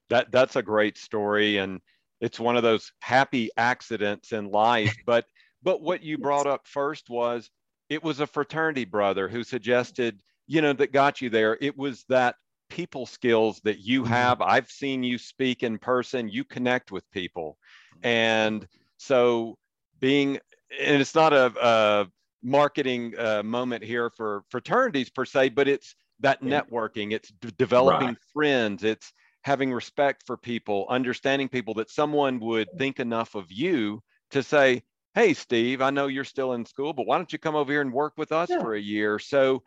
That 0.10 0.32
that's 0.32 0.56
a 0.56 0.64
great 0.64 0.98
story, 0.98 1.58
and 1.58 1.82
it's 2.22 2.40
one 2.40 2.58
of 2.58 2.64
those 2.64 2.92
happy 3.02 3.50
accidents 3.58 4.32
in 4.32 4.52
life. 4.52 4.96
But 5.06 5.26
but 5.64 5.82
what 5.82 6.04
you 6.04 6.18
brought 6.20 6.48
up 6.48 6.68
first 6.68 7.10
was 7.10 7.50
it 7.90 8.04
was 8.04 8.20
a 8.20 8.28
fraternity 8.28 8.86
brother 8.86 9.28
who 9.28 9.44
suggested, 9.44 10.22
you 10.48 10.62
know, 10.62 10.74
that 10.74 10.92
got 10.92 11.22
you 11.22 11.30
there. 11.30 11.58
It 11.62 11.78
was 11.78 12.06
that 12.10 12.36
people 12.70 13.06
skills 13.06 13.62
that 13.64 13.80
you 13.80 14.02
mm-hmm. 14.02 14.12
have. 14.12 14.42
I've 14.42 14.70
seen 14.70 15.04
you 15.04 15.18
speak 15.18 15.64
in 15.64 15.78
person, 15.78 16.30
you 16.30 16.44
connect 16.44 16.92
with 16.92 17.10
people. 17.12 17.58
And 18.04 18.68
so 18.98 19.58
being, 20.00 20.40
and 20.80 21.02
it's 21.02 21.16
not 21.16 21.34
a, 21.34 21.54
a 21.62 22.08
marketing 22.44 23.14
uh, 23.18 23.44
moment 23.44 23.84
here 23.84 24.10
for 24.10 24.44
fraternities 24.50 25.10
per 25.10 25.26
se, 25.26 25.50
but 25.50 25.68
it's 25.68 25.96
that 26.20 26.42
networking, 26.42 27.12
it's 27.12 27.30
d- 27.42 27.52
developing 27.58 28.10
right. 28.10 28.18
friends, 28.34 28.84
it's 28.84 29.12
having 29.44 29.74
respect 29.74 30.24
for 30.26 30.38
people, 30.38 30.86
understanding 30.90 31.50
people 31.50 31.74
that 31.76 31.90
someone 31.90 32.40
would 32.40 32.68
think 32.78 33.00
enough 33.00 33.36
of 33.36 33.52
you 33.52 34.02
to 34.32 34.42
say, 34.42 34.82
Hey, 35.14 35.34
Steve, 35.34 35.82
I 35.82 35.92
know 35.92 36.08
you're 36.08 36.24
still 36.26 36.54
in 36.54 36.66
school, 36.66 36.92
but 36.92 37.06
why 37.06 37.18
don't 37.18 37.32
you 37.32 37.40
come 37.40 37.56
over 37.56 37.72
here 37.72 37.82
and 37.82 37.94
work 37.94 38.14
with 38.18 38.32
us 38.32 38.50
yeah. 38.50 38.60
for 38.60 38.76
a 38.76 38.82
year? 38.82 39.18
So 39.18 39.64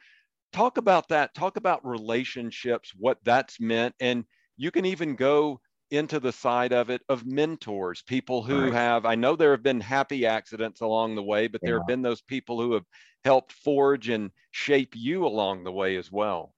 talk 0.52 0.78
about 0.78 1.08
that 1.08 1.34
talk 1.34 1.56
about 1.56 1.84
relationships 1.86 2.92
what 2.96 3.18
that's 3.24 3.60
meant 3.60 3.94
and 4.00 4.24
you 4.56 4.70
can 4.70 4.84
even 4.84 5.14
go 5.14 5.60
into 5.90 6.20
the 6.20 6.32
side 6.32 6.72
of 6.72 6.90
it 6.90 7.02
of 7.08 7.26
mentors 7.26 8.02
people 8.02 8.42
who 8.42 8.64
right. 8.64 8.72
have 8.72 9.06
i 9.06 9.14
know 9.14 9.36
there 9.36 9.52
have 9.52 9.62
been 9.62 9.80
happy 9.80 10.26
accidents 10.26 10.80
along 10.80 11.14
the 11.14 11.22
way 11.22 11.46
but 11.46 11.60
yeah. 11.62 11.70
there 11.70 11.78
have 11.78 11.86
been 11.86 12.02
those 12.02 12.22
people 12.22 12.60
who 12.60 12.72
have 12.72 12.84
helped 13.24 13.52
forge 13.52 14.08
and 14.08 14.30
shape 14.50 14.94
you 14.94 15.26
along 15.26 15.64
the 15.64 15.72
way 15.72 15.96
as 15.96 16.10
well 16.12 16.54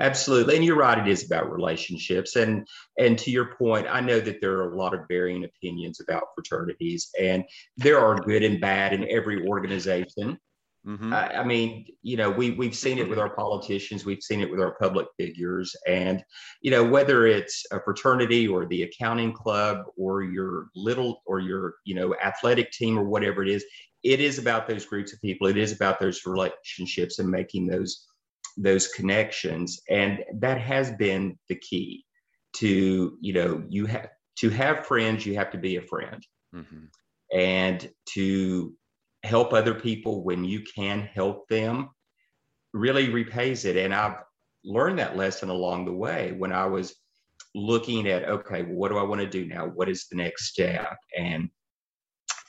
absolutely 0.00 0.56
and 0.56 0.64
you're 0.64 0.76
right 0.76 0.98
it 0.98 1.10
is 1.10 1.24
about 1.24 1.50
relationships 1.50 2.36
and 2.36 2.66
and 2.98 3.18
to 3.18 3.30
your 3.30 3.54
point 3.56 3.86
i 3.90 4.00
know 4.00 4.20
that 4.20 4.40
there 4.40 4.58
are 4.58 4.72
a 4.72 4.76
lot 4.76 4.94
of 4.94 5.00
varying 5.08 5.44
opinions 5.44 6.00
about 6.00 6.24
fraternities 6.34 7.10
and 7.20 7.44
there 7.76 7.98
are 7.98 8.20
good 8.20 8.42
and 8.42 8.60
bad 8.60 8.92
in 8.92 9.08
every 9.10 9.46
organization 9.46 10.38
Mm-hmm. 10.88 11.12
I, 11.12 11.40
I, 11.40 11.44
mean, 11.44 11.84
you 12.02 12.16
know, 12.16 12.30
we 12.30 12.52
we've 12.52 12.74
seen 12.74 12.98
it 12.98 13.08
with 13.08 13.18
our 13.18 13.34
politicians, 13.34 14.06
we've 14.06 14.22
seen 14.22 14.40
it 14.40 14.50
with 14.50 14.58
our 14.58 14.74
public 14.80 15.06
figures, 15.18 15.76
and 15.86 16.24
you 16.62 16.70
know, 16.70 16.82
whether 16.82 17.26
it's 17.26 17.66
a 17.72 17.80
fraternity 17.82 18.48
or 18.48 18.64
the 18.64 18.84
accounting 18.84 19.34
club 19.34 19.84
or 19.98 20.22
your 20.22 20.68
little 20.74 21.20
or 21.26 21.40
your 21.40 21.74
you 21.84 21.94
know 21.94 22.14
athletic 22.24 22.70
team 22.72 22.98
or 22.98 23.04
whatever 23.04 23.42
it 23.42 23.50
is, 23.50 23.66
it 24.02 24.20
is 24.20 24.38
about 24.38 24.66
those 24.66 24.86
groups 24.86 25.12
of 25.12 25.20
people. 25.20 25.46
It 25.46 25.58
is 25.58 25.72
about 25.72 26.00
those 26.00 26.22
relationships 26.24 27.18
and 27.18 27.28
making 27.28 27.66
those 27.66 28.06
those 28.56 28.88
connections, 28.88 29.78
and 29.90 30.24
that 30.36 30.58
has 30.58 30.90
been 30.92 31.38
the 31.50 31.56
key 31.56 32.06
to 32.54 33.18
you 33.20 33.34
know 33.34 33.62
you 33.68 33.84
have 33.84 34.08
to 34.38 34.48
have 34.48 34.86
friends, 34.86 35.26
you 35.26 35.34
have 35.34 35.50
to 35.50 35.58
be 35.58 35.76
a 35.76 35.82
friend. 35.82 36.26
Mm-hmm. 36.54 36.84
And 37.38 37.90
to 38.14 38.72
help 39.28 39.52
other 39.52 39.74
people 39.74 40.24
when 40.24 40.44
you 40.44 40.62
can 40.62 41.02
help 41.02 41.46
them 41.48 41.90
really 42.72 43.10
repays 43.10 43.64
it. 43.64 43.76
And 43.76 43.94
I've 43.94 44.16
learned 44.64 44.98
that 44.98 45.16
lesson 45.16 45.50
along 45.50 45.84
the 45.84 45.92
way 45.92 46.34
when 46.36 46.52
I 46.52 46.66
was 46.66 46.94
looking 47.54 48.08
at, 48.08 48.24
okay, 48.24 48.62
what 48.62 48.90
do 48.90 48.98
I 48.98 49.02
want 49.02 49.20
to 49.20 49.26
do 49.28 49.46
now? 49.46 49.66
What 49.66 49.88
is 49.88 50.06
the 50.08 50.16
next 50.16 50.46
step? 50.46 50.96
And 51.16 51.48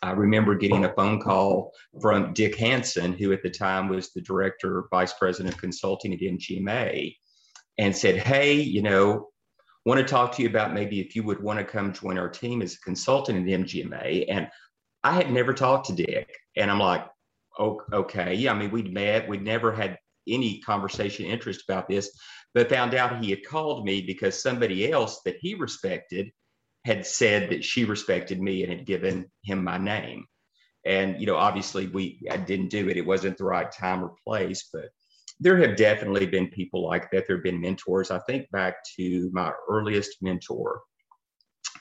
I 0.02 0.12
remember 0.12 0.56
getting 0.56 0.86
a 0.86 0.94
phone 0.94 1.20
call 1.20 1.74
from 2.02 2.34
Dick 2.34 2.56
Hanson, 2.56 3.14
who 3.14 3.34
at 3.34 3.44
the 3.44 3.50
time 3.50 3.90
was 3.90 4.12
the 4.12 4.22
director, 4.22 4.86
vice 4.90 5.14
president 5.14 5.56
of 5.56 5.60
consulting 5.60 6.14
at 6.14 6.22
MGMA, 6.22 7.14
and 7.78 7.96
said, 7.96 8.16
Hey, 8.16 8.54
you 8.54 8.82
know, 8.82 9.28
want 9.86 10.00
to 10.00 10.06
talk 10.06 10.32
to 10.36 10.42
you 10.42 10.50
about 10.50 10.74
maybe 10.74 11.00
if 11.00 11.16
you 11.16 11.24
would 11.24 11.42
want 11.42 11.60
to 11.60 11.66
come 11.66 11.92
join 11.92 12.18
our 12.18 12.30
team 12.30 12.62
as 12.62 12.76
a 12.76 12.80
consultant 12.80 13.40
at 13.40 13.60
MGMA. 13.60 14.26
And 14.30 14.48
I 15.04 15.14
had 15.14 15.32
never 15.32 15.54
talked 15.54 15.88
to 15.88 15.94
Dick. 15.94 16.36
And 16.56 16.70
I'm 16.70 16.80
like, 16.80 17.06
oh, 17.58 17.82
okay. 17.92 18.34
Yeah, 18.36 18.52
I 18.52 18.56
mean, 18.58 18.72
we'd 18.72 18.94
met, 18.94 19.28
we'd 19.28 19.44
never 19.44 19.72
had 19.72 19.98
any 20.28 20.60
conversation 20.62 21.26
interest 21.26 21.64
about 21.68 21.88
this, 21.88 22.12
but 22.54 22.70
found 22.70 22.94
out 22.94 23.24
he 23.24 23.30
had 23.30 23.46
called 23.46 23.86
me 23.86 24.02
because 24.02 24.42
somebody 24.42 24.92
else 24.92 25.22
that 25.26 25.38
he 25.40 25.56
respected 25.56 26.32
had 26.86 27.06
said 27.06 27.50
that 27.52 27.64
she 27.64 27.86
respected 27.86 28.42
me 28.42 28.64
and 28.64 28.72
had 28.72 28.86
given 28.86 29.30
him 29.44 29.64
my 29.64 29.78
name. 29.78 30.26
And, 30.86 31.20
you 31.20 31.28
know, 31.28 31.36
obviously 31.36 31.88
we 31.88 32.22
I 32.32 32.38
didn't 32.38 32.70
do 32.70 32.88
it. 32.90 32.98
It 32.98 33.06
wasn't 33.06 33.38
the 33.38 33.44
right 33.44 33.70
time 33.72 34.04
or 34.04 34.16
place, 34.26 34.70
but 34.72 34.90
there 35.40 35.58
have 35.58 35.76
definitely 35.76 36.26
been 36.26 36.48
people 36.48 36.86
like 36.86 37.12
that. 37.12 37.26
There 37.28 37.38
have 37.38 37.44
been 37.44 37.62
mentors. 37.62 38.12
I 38.12 38.20
think 38.20 38.50
back 38.52 38.76
to 38.98 39.30
my 39.34 39.52
earliest 39.70 40.18
mentor. 40.22 40.82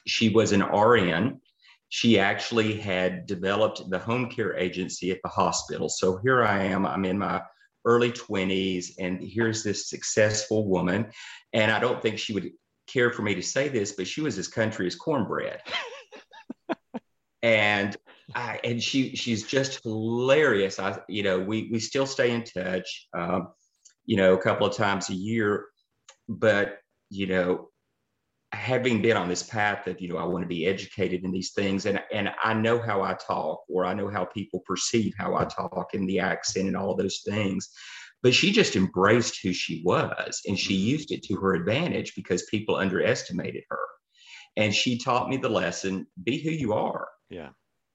She 0.07 0.29
was 0.31 0.53
an 0.53 0.63
RN 0.63 1.41
she 1.89 2.19
actually 2.19 2.75
had 2.75 3.27
developed 3.27 3.89
the 3.89 3.99
home 3.99 4.29
care 4.29 4.57
agency 4.57 5.11
at 5.11 5.21
the 5.23 5.29
hospital. 5.29 5.89
So 5.89 6.19
here 6.19 6.45
I 6.45 6.65
am, 6.65 6.87
I'm 6.87 7.05
in 7.05 7.19
my 7.19 7.43
early 7.85 8.13
20s, 8.13 8.93
and 8.99 9.21
here's 9.23 9.63
this 9.63 9.89
successful 9.89 10.69
woman. 10.69 11.11
And 11.53 11.71
I 11.71 11.81
don't 11.81 12.03
think 12.03 12.19
she 12.19 12.35
would 12.35 12.51
care 12.87 13.11
for 13.13 13.23
me 13.23 13.35
to 13.35 13.43
say 13.43 13.69
this, 13.69 13.93
but 13.93 14.07
she 14.07 14.21
was 14.21 14.39
as 14.39 14.49
country 14.49 14.87
as 14.87 14.97
cornbread. 14.97 15.63
and 17.43 17.97
I, 18.35 18.61
and 18.65 18.83
she 18.83 19.17
she's 19.17 19.45
just 19.45 19.83
hilarious. 19.83 20.79
I 20.79 20.99
you 21.09 21.23
know 21.23 21.39
we 21.39 21.71
we 21.73 21.79
still 21.79 22.07
stay 22.07 22.33
in 22.33 22.45
touch, 22.45 23.09
um, 23.15 23.49
you 24.05 24.17
know, 24.17 24.35
a 24.35 24.43
couple 24.43 24.67
of 24.67 24.77
times 24.77 25.09
a 25.09 25.15
year, 25.15 25.67
but 26.29 26.79
you 27.09 27.27
know 27.27 27.71
having 28.53 29.03
been 29.03 29.17
on 29.17 29.29
this 29.29 29.43
path 29.43 29.87
of 29.87 30.01
you 30.01 30.09
know 30.09 30.17
i 30.17 30.25
want 30.25 30.43
to 30.43 30.49
be 30.49 30.67
educated 30.67 31.23
in 31.23 31.31
these 31.31 31.53
things 31.53 31.85
and 31.85 32.01
and 32.13 32.31
i 32.43 32.55
know 32.55 32.81
how 32.81 33.03
i 33.03 33.13
talk 33.15 33.61
or 33.69 33.85
i 33.85 33.93
know 33.93 34.09
how 34.09 34.25
people 34.25 34.61
perceive 34.67 35.13
how 35.19 35.35
i 35.35 35.45
talk 35.45 35.91
and 35.93 36.09
the 36.09 36.19
accent 36.19 36.67
and 36.67 36.77
all 36.77 36.97
those 36.97 37.23
things. 37.27 37.71
But 38.23 38.35
she 38.35 38.51
just 38.51 38.75
embraced 38.75 39.41
who 39.43 39.53
she 39.53 39.83
was 39.85 40.41
and 40.47 40.59
she 40.59 40.75
mm-hmm. 40.75 40.89
used 40.89 41.13
it 41.13 41.23
to 41.25 41.37
her 41.37 41.55
advantage 41.55 42.15
because 42.17 42.43
people 42.45 42.77
underestimated 42.77 43.63
her. 43.71 43.79
And 44.57 44.75
she 44.75 44.99
taught 44.99 45.29
me 45.29 45.37
the 45.37 45.49
lesson 45.49 46.07
be 46.25 46.43
who 46.43 46.51
you 46.51 46.73
are. 46.73 47.07
Yeah. 47.31 47.51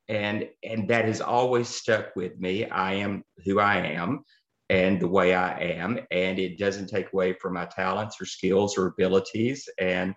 And 0.07 0.47
and 0.63 0.87
that 0.89 1.05
has 1.05 1.19
always 1.19 1.67
stuck 1.67 2.15
with 2.15 2.39
me. 2.39 2.65
I 2.65 2.93
am 2.93 3.23
who 3.45 3.59
i 3.59 3.77
am 3.77 4.23
and 4.69 4.99
the 4.99 5.07
way 5.07 5.33
i 5.33 5.59
am 5.59 5.99
and 6.09 6.39
it 6.39 6.57
doesn't 6.57 6.87
take 6.87 7.11
away 7.11 7.33
from 7.33 7.53
my 7.53 7.65
talents 7.65 8.21
or 8.21 8.25
skills 8.25 8.77
or 8.77 8.87
abilities 8.87 9.67
and 9.77 10.15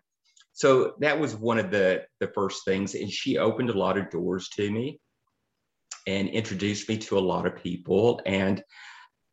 so 0.56 0.94
that 1.00 1.20
was 1.20 1.36
one 1.36 1.58
of 1.58 1.70
the 1.70 2.02
the 2.18 2.28
first 2.28 2.64
things 2.64 2.94
and 2.94 3.10
she 3.12 3.36
opened 3.36 3.68
a 3.68 3.78
lot 3.78 3.98
of 3.98 4.08
doors 4.08 4.48
to 4.56 4.70
me 4.70 4.98
and 6.06 6.30
introduced 6.30 6.88
me 6.88 6.96
to 6.96 7.18
a 7.18 7.20
lot 7.20 7.46
of 7.46 7.62
people. 7.62 8.22
And 8.25 8.62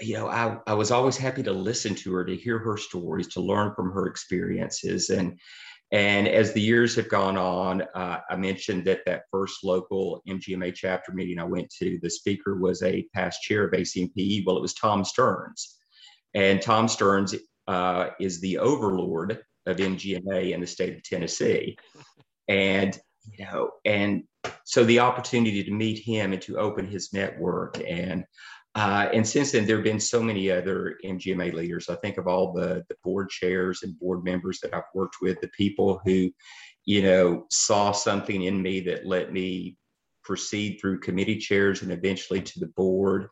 you 0.02 0.16
know 0.16 0.28
I, 0.28 0.58
I 0.68 0.74
was 0.74 0.92
always 0.92 1.16
happy 1.16 1.42
to 1.44 1.54
listen 1.54 1.96
to 1.96 2.14
her 2.14 2.26
to 2.26 2.36
hear 2.36 2.60
her 2.60 2.76
stories 2.76 3.30
to 3.30 3.42
learn 3.42 3.74
from 3.74 3.94
her 3.94 4.08
experiences. 4.08 5.10
And 5.10 5.40
and 5.94 6.28
as 6.28 6.52
the 6.52 6.62
years 6.62 6.94
have 6.96 7.08
gone 7.08 7.38
on 7.38 7.84
uh, 7.94 8.20
i 8.30 8.36
mentioned 8.36 8.84
that 8.84 9.06
that 9.06 9.24
first 9.32 9.64
local 9.64 10.24
mgma 10.28 10.74
chapter 10.74 11.12
meeting 11.14 11.38
i 11.38 11.44
went 11.44 11.70
to 11.70 12.00
the 12.02 12.10
speaker 12.10 12.56
was 12.56 12.82
a 12.82 13.06
past 13.14 13.44
chair 13.44 13.66
of 13.66 13.74
acmpe 13.74 14.44
well 14.46 14.58
it 14.58 14.62
was 14.62 14.74
tom 14.74 15.06
stearns. 15.06 15.78
And 16.34 16.62
tom 16.62 16.88
stearns 16.88 17.36
uh, 17.68 18.10
is 18.20 18.42
the 18.42 18.58
overlord 18.58 19.44
of 19.66 19.78
MGMA 19.78 20.54
in 20.54 20.60
the 20.60 20.68
state 20.68 20.96
of 20.96 21.04
Tennessee. 21.04 21.78
And, 22.48 22.98
you 23.38 23.46
know, 23.46 23.72
and 23.86 24.24
so 24.66 24.84
the 24.84 25.00
opportunity 25.00 25.64
to 25.64 25.72
meet 25.72 26.00
him 26.00 26.34
and 26.34 26.42
to 26.44 26.58
open 26.58 26.88
his 26.88 27.14
network 27.14 27.82
and 27.88 28.26
uh, 28.76 29.08
and 29.14 29.28
since 29.28 29.52
then, 29.52 29.68
there 29.68 29.76
have 29.76 29.84
been 29.84 30.00
so 30.00 30.20
many 30.20 30.50
other 30.50 30.98
MGMA 31.06 31.54
leaders. 31.54 31.90
I 31.90 31.96
think 31.98 32.18
of 32.18 32.28
all 32.28 32.54
the, 32.54 32.84
the 32.90 32.96
board 33.04 33.30
chairs 33.30 33.84
and 33.84 34.00
board 34.00 34.24
members 34.24 34.60
that 34.62 34.74
I've 34.74 34.82
worked 34.96 35.18
with, 35.22 35.40
the 35.42 35.50
people 35.50 36.02
who 36.04 36.32
you 36.86 37.02
know, 37.02 37.46
saw 37.50 37.92
something 37.92 38.44
in 38.44 38.62
me 38.62 38.82
that 38.82 39.06
let 39.06 39.32
me 39.32 39.78
proceed 40.24 40.80
through 40.80 41.00
committee 41.00 41.38
chairs 41.38 41.82
and 41.82 41.92
eventually 41.92 42.42
to 42.42 42.60
the 42.60 42.68
board. 42.68 43.28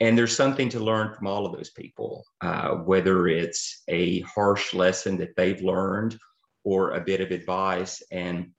And 0.00 0.18
there's 0.18 0.36
something 0.36 0.68
to 0.70 0.80
learn 0.80 1.14
from 1.14 1.28
all 1.28 1.46
of 1.46 1.52
those 1.52 1.70
people, 1.70 2.24
uh, 2.40 2.70
whether 2.70 3.28
it's 3.28 3.82
a 3.88 4.20
harsh 4.22 4.74
lesson 4.74 5.16
that 5.18 5.36
they've 5.36 5.62
learned 5.62 6.18
or 6.64 6.92
a 6.92 7.00
bit 7.00 7.20
of 7.20 7.30
advice. 7.30 8.02
And, 8.10 8.50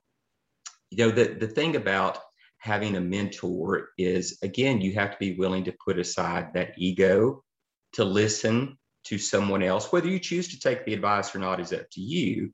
you 0.90 1.06
know, 1.06 1.12
the, 1.12 1.36
the 1.40 1.48
thing 1.48 1.76
about 1.76 2.20
having 2.60 2.96
a 2.96 3.02
mentor 3.02 3.90
is, 3.98 4.38
again, 4.42 4.80
you 4.80 4.94
have 4.94 5.12
to 5.12 5.18
be 5.20 5.36
willing 5.36 5.66
to 5.66 5.76
put 5.86 6.00
aside 6.00 6.54
that 6.54 6.76
ego 6.78 7.44
to 7.94 8.06
listen 8.06 8.78
to 9.06 9.18
someone 9.18 9.64
else. 9.64 9.92
Whether 9.92 10.08
you 10.08 10.20
choose 10.20 10.48
to 10.50 10.60
take 10.60 10.86
the 10.86 10.94
advice 10.94 11.36
or 11.36 11.40
not 11.40 11.60
is 11.60 11.74
up 11.74 11.90
to 11.92 12.02
you, 12.02 12.54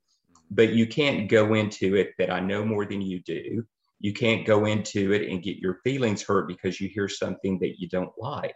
but 0.49 0.73
you 0.73 0.87
can't 0.87 1.29
go 1.29 1.53
into 1.53 1.95
it 1.95 2.13
that 2.17 2.31
I 2.31 2.39
know 2.39 2.65
more 2.65 2.85
than 2.85 3.01
you 3.01 3.21
do. 3.21 3.63
You 3.99 4.13
can't 4.13 4.45
go 4.45 4.65
into 4.65 5.11
it 5.13 5.29
and 5.29 5.43
get 5.43 5.57
your 5.57 5.79
feelings 5.83 6.23
hurt 6.23 6.47
because 6.47 6.79
you 6.79 6.89
hear 6.89 7.07
something 7.07 7.59
that 7.59 7.79
you 7.79 7.89
don't 7.89 8.11
like. 8.17 8.55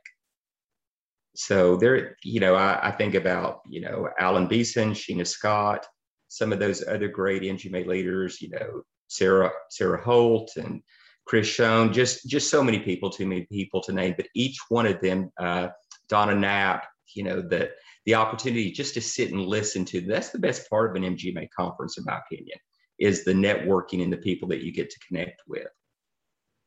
So 1.36 1.76
there, 1.76 2.16
you 2.24 2.40
know, 2.40 2.56
I, 2.56 2.90
I 2.90 2.92
think 2.92 3.16
about, 3.16 3.62
you 3.68 3.82
know, 3.82 4.08
Alan 4.20 4.48
Beeson, 4.48 4.92
Sheena 4.92 5.26
Scott, 5.26 5.86
some 6.28 6.54
of 6.54 6.60
those 6.60 6.88
other 6.88 7.08
great 7.08 7.42
MGMA 7.42 7.86
leaders, 7.88 8.42
you 8.42 8.50
know, 8.50 8.84
Sarah, 9.08 9.52
Sarah 9.70 10.02
Holt 10.02 10.52
and 10.58 10.82
Chris 11.26 11.48
Schoen, 11.48 11.94
just 11.94 12.28
just 12.28 12.50
so 12.50 12.64
many 12.64 12.80
people, 12.80 13.10
too 13.10 13.26
many 13.26 13.46
people 13.52 13.82
to 13.82 13.94
name, 13.94 14.14
but 14.18 14.28
each 14.36 14.58
one 14.70 14.86
of 14.86 15.00
them, 15.02 15.32
uh, 15.40 15.70
Donna 16.10 16.36
Knapp, 16.36 16.88
you 17.16 17.24
know, 17.24 17.42
that 17.50 17.72
the 18.06 18.16
opportunity 18.16 18.72
just 18.72 18.94
to 18.96 19.02
sit 19.02 19.32
and 19.32 19.42
listen 19.42 19.86
to. 19.86 20.02
That's 20.02 20.30
the 20.30 20.40
best 20.40 20.70
part 20.70 20.90
of 20.90 21.02
an 21.02 21.16
MGMA 21.16 21.48
conference, 21.58 21.98
in 21.98 22.04
my 22.06 22.20
opinion, 22.20 22.58
is 23.04 23.26
the 23.26 23.34
networking 23.34 24.02
and 24.02 24.14
the 24.14 24.18
people 24.18 24.48
that 24.48 24.64
you 24.64 24.72
get 24.72 24.90
to 24.90 25.00
connect 25.06 25.42
with. 25.46 25.68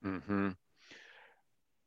Mm-hmm. 0.04 0.50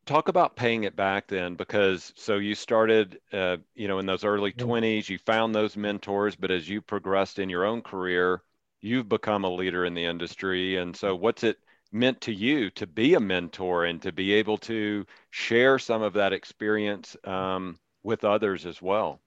Talk 0.08 0.28
about 0.28 0.56
paying 0.56 0.86
it 0.86 0.96
back 0.96 1.28
then, 1.28 1.54
because 1.54 2.12
so 2.16 2.38
you 2.38 2.56
started, 2.56 3.20
uh, 3.32 3.58
you 3.76 3.88
know, 3.88 4.00
in 4.00 4.08
those 4.08 4.24
early 4.24 4.52
20s, 4.52 5.08
you 5.08 5.20
found 5.20 5.54
those 5.54 5.78
mentors, 5.78 6.36
but 6.36 6.50
as 6.50 6.68
you 6.68 6.82
progressed 6.82 7.38
in 7.38 7.48
your 7.48 7.64
own 7.64 7.84
career, 7.84 8.42
you've 8.82 9.08
become 9.08 9.44
a 9.44 9.54
leader 9.54 9.86
in 9.86 9.94
the 9.94 10.06
industry. 10.06 10.78
And 10.78 10.96
so, 10.96 11.16
what's 11.16 11.44
it 11.44 11.58
meant 11.92 12.22
to 12.22 12.34
you 12.34 12.72
to 12.72 12.88
be 12.88 13.14
a 13.14 13.20
mentor 13.20 13.86
and 13.86 14.02
to 14.02 14.12
be 14.12 14.34
able 14.34 14.58
to 14.58 15.06
share 15.30 15.78
some 15.78 16.02
of 16.02 16.14
that 16.14 16.34
experience 16.34 17.16
um, 17.24 17.78
with 18.02 18.24
others 18.24 18.66
as 18.66 18.82
well? 18.82 19.22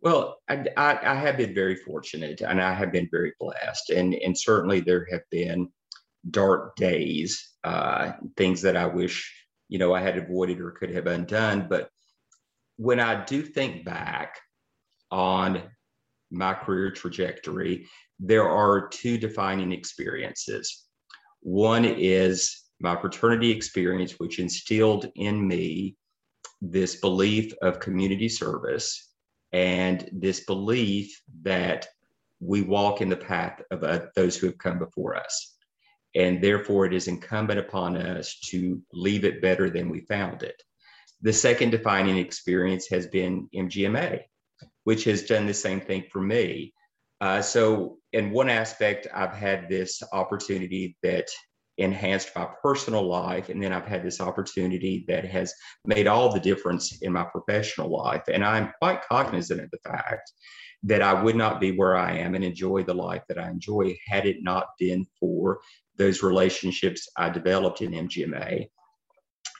Well, 0.00 0.38
I, 0.48 0.64
I, 0.76 0.98
I, 1.02 1.14
have 1.16 1.36
been 1.36 1.54
very 1.54 1.74
fortunate 1.74 2.40
and 2.40 2.60
I 2.62 2.72
have 2.72 2.92
been 2.92 3.08
very 3.10 3.32
blessed. 3.40 3.90
And, 3.90 4.14
and 4.14 4.38
certainly 4.38 4.80
there 4.80 5.06
have 5.10 5.22
been 5.30 5.68
dark 6.30 6.76
days, 6.76 7.54
uh, 7.64 8.12
things 8.36 8.62
that 8.62 8.76
I 8.76 8.86
wish, 8.86 9.32
you 9.68 9.78
know, 9.78 9.92
I 9.94 10.00
had 10.00 10.16
avoided 10.16 10.60
or 10.60 10.70
could 10.70 10.90
have 10.90 11.06
undone. 11.06 11.66
But 11.68 11.90
when 12.76 13.00
I 13.00 13.24
do 13.24 13.42
think 13.42 13.84
back 13.84 14.38
on 15.10 15.62
my 16.30 16.54
career 16.54 16.92
trajectory, 16.92 17.88
there 18.20 18.48
are 18.48 18.88
two 18.88 19.18
defining 19.18 19.72
experiences. 19.72 20.84
One 21.40 21.84
is 21.84 22.64
my 22.80 23.00
fraternity 23.00 23.50
experience, 23.50 24.18
which 24.18 24.38
instilled 24.38 25.10
in 25.16 25.46
me 25.46 25.96
this 26.60 27.00
belief 27.00 27.52
of 27.62 27.80
community 27.80 28.28
service 28.28 29.07
and 29.52 30.08
this 30.12 30.40
belief 30.40 31.20
that 31.42 31.86
we 32.40 32.62
walk 32.62 33.00
in 33.00 33.08
the 33.08 33.16
path 33.16 33.62
of 33.70 33.82
uh, 33.82 34.00
those 34.14 34.36
who 34.36 34.46
have 34.46 34.58
come 34.58 34.78
before 34.78 35.16
us. 35.16 35.56
And 36.14 36.42
therefore, 36.42 36.86
it 36.86 36.94
is 36.94 37.08
incumbent 37.08 37.58
upon 37.58 37.96
us 37.96 38.38
to 38.50 38.80
leave 38.92 39.24
it 39.24 39.42
better 39.42 39.70
than 39.70 39.88
we 39.88 40.00
found 40.00 40.42
it. 40.42 40.62
The 41.22 41.32
second 41.32 41.70
defining 41.70 42.16
experience 42.16 42.86
has 42.88 43.06
been 43.06 43.48
MGMA, 43.54 44.22
which 44.84 45.04
has 45.04 45.24
done 45.24 45.46
the 45.46 45.54
same 45.54 45.80
thing 45.80 46.04
for 46.10 46.20
me. 46.20 46.72
Uh, 47.20 47.42
so, 47.42 47.98
in 48.12 48.30
one 48.30 48.48
aspect, 48.48 49.08
I've 49.12 49.34
had 49.34 49.68
this 49.68 50.02
opportunity 50.12 50.96
that 51.02 51.28
enhanced 51.78 52.30
my 52.34 52.48
personal 52.62 53.06
life. 53.06 53.48
And 53.48 53.62
then 53.62 53.72
I've 53.72 53.86
had 53.86 54.04
this 54.04 54.20
opportunity 54.20 55.04
that 55.08 55.24
has 55.24 55.54
made 55.84 56.06
all 56.06 56.32
the 56.32 56.40
difference 56.40 56.98
in 57.02 57.12
my 57.12 57.24
professional 57.24 57.90
life. 57.90 58.22
And 58.32 58.44
I'm 58.44 58.72
quite 58.80 59.02
cognizant 59.08 59.60
of 59.60 59.70
the 59.70 59.78
fact 59.88 60.32
that 60.82 61.02
I 61.02 61.20
would 61.22 61.36
not 61.36 61.60
be 61.60 61.76
where 61.76 61.96
I 61.96 62.18
am 62.18 62.34
and 62.34 62.44
enjoy 62.44 62.82
the 62.82 62.94
life 62.94 63.22
that 63.28 63.38
I 63.38 63.48
enjoy 63.48 63.96
had 64.06 64.26
it 64.26 64.38
not 64.42 64.66
been 64.78 65.06
for 65.18 65.60
those 65.96 66.22
relationships 66.22 67.08
I 67.16 67.30
developed 67.30 67.80
in 67.80 67.92
MGMA. 67.92 68.66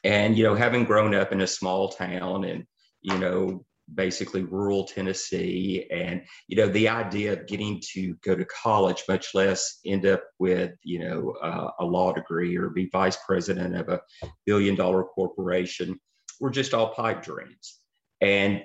And, 0.04 0.36
you 0.38 0.44
know, 0.44 0.54
having 0.54 0.84
grown 0.84 1.14
up 1.14 1.32
in 1.32 1.40
a 1.40 1.46
small 1.46 1.88
town 1.88 2.44
and, 2.44 2.64
you 3.00 3.18
know, 3.18 3.64
basically 3.94 4.42
rural 4.42 4.84
Tennessee. 4.84 5.86
And, 5.90 6.22
you 6.46 6.56
know, 6.56 6.68
the 6.68 6.88
idea 6.88 7.32
of 7.32 7.46
getting 7.46 7.80
to 7.92 8.14
go 8.24 8.34
to 8.34 8.44
college, 8.44 9.04
much 9.08 9.34
less 9.34 9.78
end 9.86 10.06
up 10.06 10.22
with, 10.38 10.72
you 10.82 11.00
know, 11.00 11.34
uh, 11.42 11.70
a 11.80 11.84
law 11.84 12.12
degree 12.12 12.56
or 12.56 12.70
be 12.70 12.88
vice 12.90 13.18
president 13.26 13.76
of 13.76 13.88
a 13.88 14.00
billion 14.46 14.74
dollar 14.74 15.04
corporation 15.04 15.98
were 16.40 16.50
just 16.50 16.74
all 16.74 16.94
pipe 16.94 17.22
dreams. 17.22 17.78
And 18.20 18.62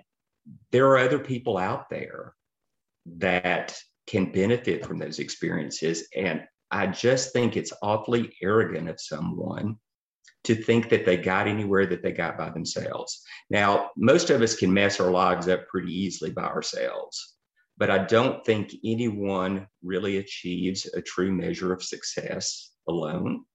there 0.72 0.88
are 0.88 0.98
other 0.98 1.20
people 1.20 1.58
out 1.58 1.90
there 1.90 2.34
that 3.06 3.76
can 4.08 4.32
benefit 4.32 4.86
from 4.86 5.00
those 5.00 5.20
experiences. 5.20 6.08
And 6.16 6.44
I 6.72 6.88
just 6.88 7.34
think 7.34 7.56
it's 7.56 7.74
awfully 7.82 8.36
arrogant 8.42 8.90
of 8.90 9.00
someone 9.00 9.78
to 10.44 10.56
think 10.56 10.90
that 10.90 11.06
they 11.06 11.18
got 11.18 11.48
anywhere 11.48 11.86
that 11.86 12.04
they 12.04 12.12
got 12.12 12.38
by 12.38 12.50
themselves. 12.50 13.24
Now, 13.50 13.92
most 13.96 14.30
of 14.30 14.42
us 14.42 14.56
can 14.56 14.74
mess 14.74 15.00
our 15.00 15.12
lives 15.12 15.48
up 15.48 15.68
pretty 15.68 15.94
easily 15.94 16.32
by 16.32 16.44
ourselves, 16.44 17.36
but 17.78 17.90
I 17.90 18.00
don't 18.00 18.46
think 18.46 18.74
anyone 18.84 19.68
really 19.82 20.18
achieves 20.18 20.86
a 20.94 21.02
true 21.02 21.32
measure 21.32 21.74
of 21.74 21.84
success 21.84 22.72
alone. 22.88 23.46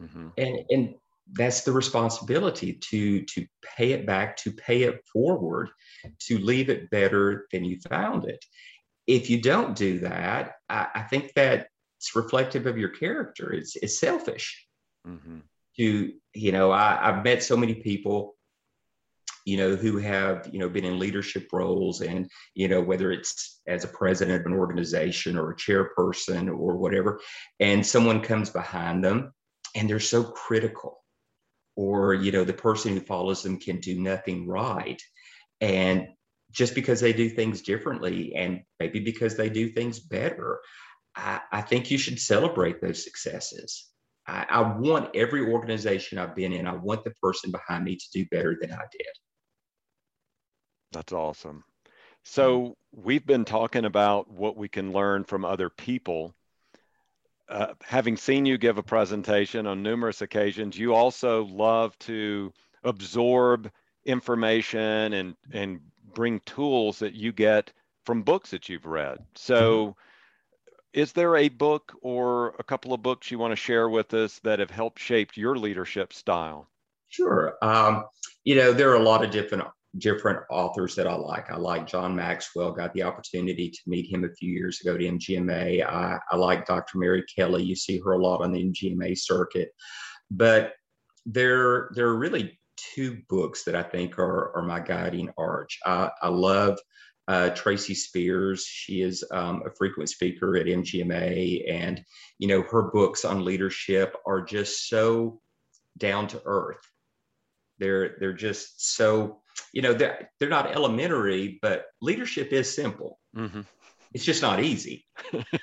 Mm-hmm. 0.00 0.28
And, 0.38 0.58
and 0.70 0.94
that's 1.32 1.62
the 1.62 1.72
responsibility 1.72 2.74
to 2.74 3.22
to 3.22 3.46
pay 3.76 3.92
it 3.92 4.04
back 4.06 4.36
to 4.36 4.50
pay 4.50 4.82
it 4.82 5.00
forward 5.12 5.70
to 6.18 6.38
leave 6.38 6.68
it 6.68 6.90
better 6.90 7.46
than 7.52 7.64
you 7.64 7.78
found 7.88 8.24
it 8.24 8.44
if 9.06 9.30
you 9.30 9.40
don't 9.40 9.76
do 9.76 10.00
that 10.00 10.54
i, 10.68 10.88
I 10.96 11.02
think 11.02 11.32
that 11.34 11.68
it's 11.98 12.16
reflective 12.16 12.66
of 12.66 12.76
your 12.76 12.88
character 12.88 13.52
it's, 13.52 13.76
it's 13.76 14.00
selfish 14.00 14.66
mm-hmm 15.06 15.38
to 15.76 16.12
you 16.34 16.52
know 16.52 16.70
I, 16.70 16.98
i've 17.08 17.24
met 17.24 17.42
so 17.42 17.56
many 17.56 17.74
people 17.74 18.34
you 19.44 19.56
know 19.56 19.74
who 19.74 19.98
have 19.98 20.48
you 20.52 20.58
know 20.58 20.68
been 20.68 20.84
in 20.84 20.98
leadership 20.98 21.48
roles 21.52 22.00
and 22.00 22.30
you 22.54 22.68
know 22.68 22.80
whether 22.80 23.10
it's 23.10 23.60
as 23.66 23.84
a 23.84 23.88
president 23.88 24.40
of 24.40 24.46
an 24.46 24.58
organization 24.58 25.36
or 25.36 25.50
a 25.50 25.56
chairperson 25.56 26.48
or 26.48 26.76
whatever 26.76 27.20
and 27.60 27.84
someone 27.84 28.20
comes 28.20 28.50
behind 28.50 29.02
them 29.04 29.32
and 29.74 29.88
they're 29.88 30.00
so 30.00 30.24
critical. 30.24 30.98
Or 31.74 32.12
you 32.12 32.32
know 32.32 32.44
the 32.44 32.52
person 32.52 32.92
who 32.92 33.00
follows 33.00 33.42
them 33.42 33.58
can 33.58 33.80
do 33.80 33.98
nothing 33.98 34.46
right. 34.46 35.00
And 35.60 36.08
just 36.50 36.74
because 36.74 37.00
they 37.00 37.14
do 37.14 37.30
things 37.30 37.62
differently 37.62 38.34
and 38.34 38.60
maybe 38.78 39.00
because 39.00 39.36
they 39.36 39.48
do 39.48 39.70
things 39.70 39.98
better 39.98 40.60
I, 41.16 41.40
I 41.50 41.62
think 41.62 41.90
you 41.90 41.96
should 41.96 42.18
celebrate 42.18 42.82
those 42.82 43.02
successes 43.02 43.88
I, 44.26 44.46
I 44.48 44.60
want 44.60 45.14
every 45.14 45.40
organization 45.40 46.18
I've 46.18 46.34
been 46.34 46.52
in, 46.52 46.66
I 46.66 46.74
want 46.74 47.04
the 47.04 47.12
person 47.22 47.50
behind 47.50 47.84
me 47.84 47.96
to 47.96 48.06
do 48.12 48.24
better 48.30 48.56
than 48.60 48.72
I 48.72 48.84
did. 48.90 49.06
That's 50.92 51.12
awesome. 51.12 51.64
So 52.24 52.76
we've 52.92 53.26
been 53.26 53.44
talking 53.44 53.84
about 53.84 54.30
what 54.30 54.56
we 54.56 54.68
can 54.68 54.92
learn 54.92 55.24
from 55.24 55.44
other 55.44 55.68
people. 55.68 56.34
Uh, 57.48 57.74
having 57.82 58.16
seen 58.16 58.46
you 58.46 58.58
give 58.58 58.78
a 58.78 58.82
presentation 58.82 59.66
on 59.66 59.82
numerous 59.82 60.22
occasions, 60.22 60.78
you 60.78 60.94
also 60.94 61.44
love 61.46 61.98
to 62.00 62.52
absorb 62.84 63.70
information 64.04 65.12
and 65.12 65.36
and 65.52 65.80
bring 66.14 66.40
tools 66.40 66.98
that 66.98 67.14
you 67.14 67.32
get 67.32 67.72
from 68.04 68.22
books 68.22 68.50
that 68.50 68.68
you've 68.68 68.86
read. 68.86 69.18
So 69.34 69.96
is 70.92 71.12
there 71.12 71.36
a 71.36 71.48
book 71.48 71.94
or 72.02 72.54
a 72.58 72.64
couple 72.64 72.92
of 72.92 73.02
books 73.02 73.30
you 73.30 73.38
want 73.38 73.52
to 73.52 73.56
share 73.56 73.88
with 73.88 74.12
us 74.14 74.38
that 74.40 74.58
have 74.58 74.70
helped 74.70 74.98
shape 74.98 75.36
your 75.36 75.56
leadership 75.56 76.12
style? 76.12 76.68
Sure. 77.08 77.54
Um, 77.62 78.04
you 78.44 78.56
know, 78.56 78.72
there 78.72 78.90
are 78.90 78.96
a 78.96 79.02
lot 79.02 79.24
of 79.24 79.30
different 79.30 79.64
different 79.98 80.40
authors 80.50 80.94
that 80.94 81.06
I 81.06 81.14
like. 81.14 81.50
I 81.50 81.56
like 81.56 81.86
John 81.86 82.16
Maxwell. 82.16 82.72
Got 82.72 82.94
the 82.94 83.02
opportunity 83.02 83.70
to 83.70 83.80
meet 83.86 84.10
him 84.10 84.24
a 84.24 84.34
few 84.34 84.50
years 84.50 84.80
ago 84.80 84.96
to 84.96 85.04
MGMA. 85.04 85.86
I, 85.86 86.18
I 86.30 86.36
like 86.36 86.66
Dr. 86.66 86.98
Mary 86.98 87.22
Kelly. 87.34 87.62
You 87.62 87.76
see 87.76 88.00
her 88.00 88.12
a 88.12 88.22
lot 88.22 88.40
on 88.40 88.52
the 88.52 88.64
MGMA 88.64 89.18
circuit. 89.18 89.70
But 90.30 90.72
there, 91.26 91.90
there 91.94 92.06
are 92.06 92.16
really 92.16 92.58
two 92.76 93.18
books 93.28 93.64
that 93.64 93.76
I 93.76 93.82
think 93.82 94.18
are, 94.18 94.56
are 94.56 94.62
my 94.62 94.80
guiding 94.80 95.30
arch. 95.36 95.78
I, 95.84 96.10
I 96.22 96.28
love 96.28 96.78
uh, 97.28 97.50
Tracy 97.50 97.94
Spears. 97.94 98.64
She 98.64 99.02
is 99.02 99.24
um, 99.30 99.62
a 99.66 99.70
frequent 99.70 100.10
speaker 100.10 100.56
at 100.56 100.66
MGMA, 100.66 101.70
and 101.70 102.02
you 102.38 102.48
know 102.48 102.62
her 102.62 102.90
books 102.90 103.24
on 103.24 103.44
leadership 103.44 104.16
are 104.26 104.42
just 104.42 104.88
so 104.88 105.40
down 105.98 106.26
to 106.28 106.42
earth. 106.44 106.80
They're 107.78 108.16
they're 108.18 108.32
just 108.32 108.94
so 108.94 109.40
you 109.72 109.82
know 109.82 109.92
they're 109.92 110.30
they're 110.38 110.48
not 110.48 110.72
elementary, 110.72 111.58
but 111.62 111.86
leadership 112.00 112.52
is 112.52 112.74
simple. 112.74 113.18
Mm-hmm. 113.36 113.62
It's 114.14 114.24
just 114.24 114.42
not 114.42 114.62
easy. 114.62 115.06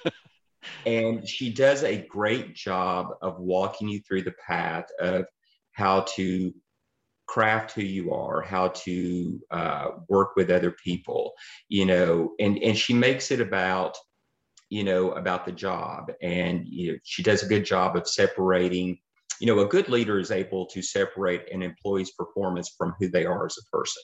and 0.85 1.27
she 1.27 1.51
does 1.51 1.83
a 1.83 2.05
great 2.07 2.55
job 2.55 3.07
of 3.21 3.39
walking 3.39 3.89
you 3.89 3.99
through 3.99 4.23
the 4.23 4.33
path 4.47 4.85
of 4.99 5.25
how 5.73 6.01
to 6.15 6.53
craft 7.29 7.73
who 7.73 7.83
you 7.83 8.11
are, 8.11 8.41
how 8.41 8.69
to 8.69 9.39
uh, 9.51 9.89
work 10.07 10.35
with 10.35 10.49
other 10.49 10.71
people, 10.71 11.33
you 11.69 11.85
know, 11.85 12.33
and 12.39 12.57
and 12.63 12.75
she 12.75 12.93
makes 12.93 13.29
it 13.29 13.39
about, 13.39 13.95
you 14.69 14.83
know, 14.83 15.11
about 15.11 15.45
the 15.45 15.51
job, 15.51 16.11
and 16.23 16.65
you 16.67 16.91
know, 16.91 16.97
she 17.03 17.21
does 17.21 17.43
a 17.43 17.47
good 17.47 17.65
job 17.65 17.95
of 17.95 18.07
separating. 18.07 18.97
You 19.39 19.47
know, 19.47 19.59
a 19.59 19.67
good 19.67 19.87
leader 19.89 20.19
is 20.19 20.31
able 20.31 20.65
to 20.65 20.81
separate 20.81 21.53
an 21.53 21.61
employee's 21.61 22.11
performance 22.11 22.73
from 22.77 22.93
who 22.99 23.07
they 23.09 23.25
are 23.25 23.45
as 23.45 23.57
a 23.57 23.77
person, 23.77 24.03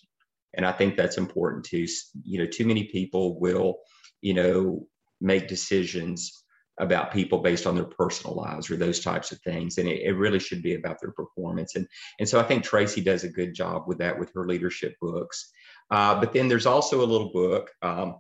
and 0.54 0.66
I 0.66 0.72
think 0.72 0.96
that's 0.96 1.18
important 1.18 1.66
too. 1.66 1.88
You 2.24 2.40
know, 2.40 2.46
too 2.46 2.66
many 2.66 2.84
people 2.86 3.40
will, 3.40 3.80
you 4.22 4.36
know, 4.36 4.88
make 5.20 5.48
decisions 5.48 6.45
about 6.80 7.14
people 7.14 7.40
based 7.40 7.66
on 7.66 7.76
their 7.76 7.86
personal 7.86 8.36
lives 8.36 8.70
or 8.70 8.76
those 8.76 9.00
types 9.00 9.32
of 9.32 9.40
things. 9.42 9.78
And 9.78 9.88
it, 9.88 10.02
it, 10.02 10.14
really 10.14 10.40
should 10.40 10.62
be 10.62 10.76
about 10.76 11.00
their 11.02 11.12
performance. 11.12 11.76
And, 11.76 11.88
and 12.20 12.28
so 12.28 12.40
I 12.40 12.44
think 12.44 12.64
Tracy 12.64 13.02
does 13.02 13.24
a 13.24 13.30
good 13.30 13.54
job 13.54 13.84
with 13.88 13.98
that 14.00 14.20
with 14.20 14.32
her 14.34 14.46
leadership 14.46 14.96
books. 15.02 15.52
Uh, 15.92 16.20
but 16.20 16.34
then 16.34 16.48
there's 16.48 16.66
also 16.66 17.04
a 17.04 17.06
little 17.06 17.32
book, 17.32 17.72
um, 17.82 18.16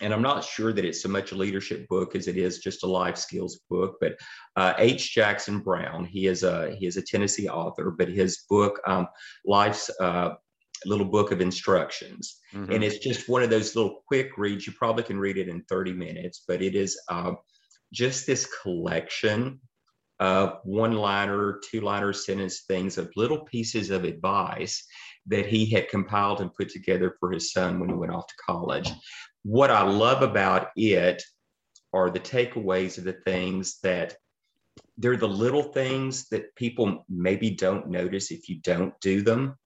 and 0.00 0.12
I'm 0.12 0.22
not 0.22 0.44
sure 0.44 0.72
that 0.72 0.84
it's 0.84 1.02
so 1.02 1.08
much 1.08 1.32
a 1.32 1.36
leadership 1.36 1.88
book 1.88 2.14
as 2.14 2.28
it 2.28 2.36
is 2.36 2.58
just 2.58 2.84
a 2.84 2.86
life 2.86 3.16
skills 3.16 3.60
book. 3.70 3.96
But 4.00 4.16
uh, 4.56 4.74
H. 4.78 5.14
Jackson 5.14 5.60
Brown, 5.60 6.04
he 6.04 6.26
is 6.26 6.42
a 6.42 6.74
he 6.78 6.86
is 6.86 6.96
a 6.96 7.02
Tennessee 7.02 7.48
author, 7.48 7.90
but 7.90 8.08
his 8.08 8.44
book, 8.48 8.80
um, 8.86 9.08
Life's 9.46 9.90
uh, 10.00 10.34
little 10.84 11.06
book 11.06 11.32
of 11.32 11.40
instructions, 11.40 12.40
mm-hmm. 12.52 12.70
and 12.72 12.84
it's 12.84 12.98
just 12.98 13.28
one 13.28 13.42
of 13.42 13.48
those 13.48 13.74
little 13.74 14.02
quick 14.06 14.36
reads. 14.36 14.66
You 14.66 14.74
probably 14.74 15.02
can 15.02 15.18
read 15.18 15.38
it 15.38 15.48
in 15.48 15.62
30 15.68 15.94
minutes, 15.94 16.44
but 16.46 16.60
it 16.62 16.74
is. 16.74 16.98
Uh, 17.08 17.32
just 17.92 18.26
this 18.26 18.48
collection 18.62 19.60
of 20.18 20.60
one 20.64 20.92
liner, 20.92 21.60
two 21.70 21.80
liner 21.80 22.12
sentence 22.12 22.62
things 22.66 22.98
of 22.98 23.10
little 23.16 23.44
pieces 23.44 23.90
of 23.90 24.04
advice 24.04 24.84
that 25.26 25.46
he 25.46 25.68
had 25.70 25.88
compiled 25.88 26.40
and 26.40 26.54
put 26.54 26.70
together 26.70 27.16
for 27.20 27.30
his 27.30 27.52
son 27.52 27.78
when 27.78 27.88
he 27.88 27.94
went 27.94 28.12
off 28.12 28.26
to 28.26 28.34
college. 28.46 28.90
What 29.42 29.70
I 29.70 29.82
love 29.82 30.22
about 30.22 30.68
it 30.76 31.22
are 31.92 32.10
the 32.10 32.20
takeaways 32.20 32.98
of 32.98 33.04
the 33.04 33.16
things 33.24 33.78
that 33.82 34.16
they're 34.98 35.16
the 35.16 35.28
little 35.28 35.62
things 35.62 36.28
that 36.28 36.54
people 36.54 37.04
maybe 37.08 37.50
don't 37.50 37.88
notice 37.88 38.30
if 38.30 38.48
you 38.48 38.60
don't 38.62 38.98
do 39.00 39.22
them, 39.22 39.56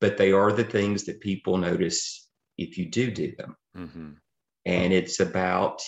but 0.00 0.16
they 0.16 0.32
are 0.32 0.52
the 0.52 0.64
things 0.64 1.04
that 1.04 1.20
people 1.20 1.56
notice 1.56 2.28
if 2.58 2.76
you 2.76 2.90
do 2.90 3.10
do 3.10 3.34
them. 3.36 3.56
Mm-hmm. 3.76 4.10
And 4.66 4.92
it's 4.92 5.20
about 5.20 5.80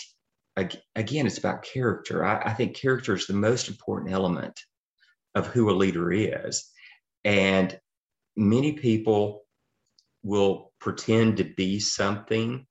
again, 0.55 1.25
it's 1.25 1.37
about 1.37 1.63
character. 1.63 2.25
I, 2.25 2.41
I 2.49 2.53
think 2.53 2.75
character 2.75 3.13
is 3.13 3.27
the 3.27 3.33
most 3.33 3.69
important 3.69 4.11
element 4.11 4.59
of 5.35 5.47
who 5.47 5.69
a 5.69 5.71
leader 5.71 6.11
is. 6.11 6.69
And 7.23 7.77
many 8.35 8.73
people 8.73 9.43
will 10.23 10.71
pretend 10.79 11.37
to 11.37 11.43
be 11.43 11.79
something 11.79 12.65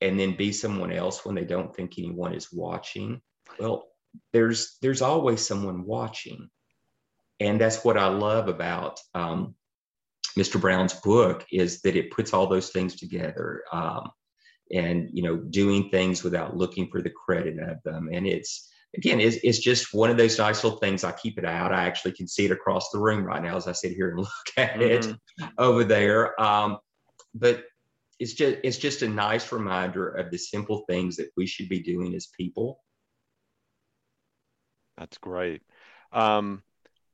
and 0.00 0.18
then 0.18 0.36
be 0.36 0.52
someone 0.52 0.92
else 0.92 1.24
when 1.24 1.34
they 1.34 1.44
don't 1.44 1.74
think 1.74 1.94
anyone 1.98 2.34
is 2.34 2.52
watching. 2.52 3.20
Well, 3.58 3.88
there's 4.32 4.76
there's 4.80 5.02
always 5.02 5.46
someone 5.46 5.84
watching, 5.84 6.48
and 7.40 7.60
that's 7.60 7.84
what 7.84 7.96
I 7.96 8.06
love 8.06 8.48
about 8.48 9.00
um, 9.14 9.54
Mr. 10.38 10.60
Brown's 10.60 10.94
book 10.94 11.44
is 11.50 11.80
that 11.82 11.96
it 11.96 12.10
puts 12.10 12.32
all 12.32 12.46
those 12.46 12.70
things 12.70 12.96
together. 12.96 13.62
Um, 13.72 14.10
and 14.72 15.08
you 15.12 15.22
know 15.22 15.36
doing 15.36 15.90
things 15.90 16.22
without 16.22 16.56
looking 16.56 16.88
for 16.88 17.02
the 17.02 17.10
credit 17.10 17.58
of 17.58 17.82
them. 17.82 18.08
And 18.12 18.26
it's 18.26 18.70
again 18.96 19.20
it's, 19.20 19.36
it's 19.42 19.58
just 19.58 19.94
one 19.94 20.10
of 20.10 20.16
those 20.16 20.38
nice 20.38 20.64
little 20.64 20.78
things. 20.78 21.04
I 21.04 21.12
keep 21.12 21.38
it 21.38 21.44
out. 21.44 21.72
I 21.72 21.86
actually 21.86 22.12
can 22.12 22.28
see 22.28 22.46
it 22.46 22.50
across 22.50 22.90
the 22.90 22.98
room 22.98 23.24
right 23.24 23.42
now 23.42 23.56
as 23.56 23.66
i 23.66 23.72
sit 23.72 23.92
here 23.92 24.10
and 24.10 24.18
look 24.20 24.28
at 24.56 24.74
mm-hmm. 24.74 25.10
it 25.10 25.50
over 25.58 25.84
there. 25.84 26.40
Um, 26.40 26.78
but 27.34 27.64
it's 28.18 28.34
just 28.34 28.58
it's 28.62 28.78
just 28.78 29.02
a 29.02 29.08
nice 29.08 29.50
reminder 29.52 30.08
of 30.08 30.30
the 30.30 30.38
simple 30.38 30.84
things 30.88 31.16
that 31.16 31.30
we 31.36 31.46
should 31.46 31.68
be 31.68 31.80
doing 31.80 32.14
as 32.14 32.28
people. 32.36 32.80
That's 34.96 35.18
great. 35.18 35.62
Um, 36.12 36.62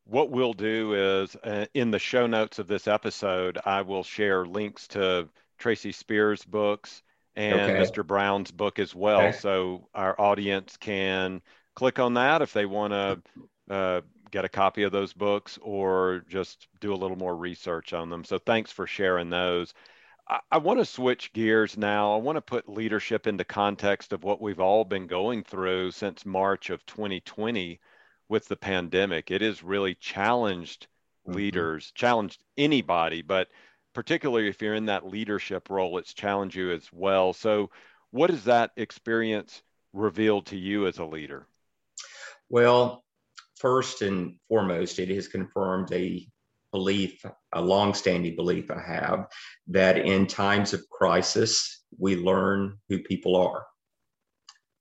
what 0.05 0.31
we'll 0.31 0.53
do 0.53 1.23
is 1.23 1.37
uh, 1.37 1.67
in 1.73 1.91
the 1.91 1.99
show 1.99 2.27
notes 2.27 2.59
of 2.59 2.67
this 2.67 2.89
episode 2.89 3.59
i 3.65 3.81
will 3.83 4.03
share 4.03 4.45
links 4.45 4.89
to 4.89 5.29
tracy 5.59 5.93
spears 5.93 6.45
books 6.45 7.03
and 7.41 7.61
okay. 7.73 7.81
Mr. 7.81 8.07
Brown's 8.07 8.51
book 8.51 8.79
as 8.79 8.95
well. 8.95 9.21
Okay. 9.21 9.33
So 9.39 9.89
our 9.95 10.21
audience 10.21 10.77
can 10.77 11.41
click 11.75 11.99
on 11.99 12.15
that 12.15 12.43
if 12.43 12.53
they 12.53 12.67
want 12.67 12.93
to 12.93 13.75
uh, 13.75 14.01
get 14.31 14.45
a 14.45 14.49
copy 14.49 14.83
of 14.83 14.93
those 14.93 15.15
books 15.15 15.59
or 15.63 16.23
just 16.29 16.69
do 16.81 16.93
a 16.93 16.97
little 16.97 17.17
more 17.17 17.35
research 17.35 17.95
on 17.95 18.11
them. 18.11 18.25
So 18.25 18.39
thanks 18.39 18.71
for 18.71 18.87
sharing 18.87 19.31
those. 19.31 19.73
I, 20.29 20.41
I 20.53 20.59
want 20.59 20.81
to 20.81 20.85
switch 20.85 21.33
gears 21.33 21.79
now. 21.79 22.15
I 22.15 22.19
want 22.19 22.37
to 22.37 22.43
put 22.43 22.69
leadership 22.69 23.27
into 23.27 23.45
context 23.45 24.13
of 24.13 24.23
what 24.23 24.43
we've 24.43 24.61
all 24.61 24.85
been 24.85 25.07
going 25.07 25.43
through 25.43 25.93
since 25.93 26.27
March 26.27 26.69
of 26.69 26.85
2020 26.85 27.81
with 28.29 28.47
the 28.49 28.57
pandemic. 28.57 29.31
It 29.31 29.41
has 29.41 29.63
really 29.63 29.95
challenged 29.95 30.89
mm-hmm. 31.27 31.39
leaders, 31.39 31.91
challenged 31.95 32.45
anybody, 32.59 33.23
but 33.23 33.49
particularly 33.95 34.49
if 34.49 34.63
you're 34.63 34.75
in 34.75 34.87
that 34.87 35.07
leadership 35.07 35.71
role, 35.71 35.99
it's 35.99 36.15
challenged 36.15 36.57
you 36.57 36.73
as 36.73 36.89
well. 36.93 37.33
So, 37.33 37.71
what 38.11 38.31
has 38.31 38.45
that 38.45 38.73
experience 38.77 39.63
revealed 39.93 40.47
to 40.47 40.57
you 40.57 40.87
as 40.87 40.99
a 40.99 41.05
leader? 41.05 41.47
Well, 42.49 43.05
first 43.57 44.03
and 44.03 44.37
foremost, 44.49 44.99
it 44.99 45.09
has 45.11 45.29
confirmed 45.29 45.93
a 45.93 46.27
belief, 46.73 47.25
a 47.53 47.61
longstanding 47.61 48.37
belief 48.37 48.71
I 48.71 48.81
have, 48.81 49.27
that 49.69 49.99
in 49.99 50.27
times 50.27 50.73
of 50.73 50.89
crisis, 50.89 51.85
we 51.99 52.17
learn 52.17 52.79
who 52.89 53.01
people 53.01 53.37
are. 53.37 53.65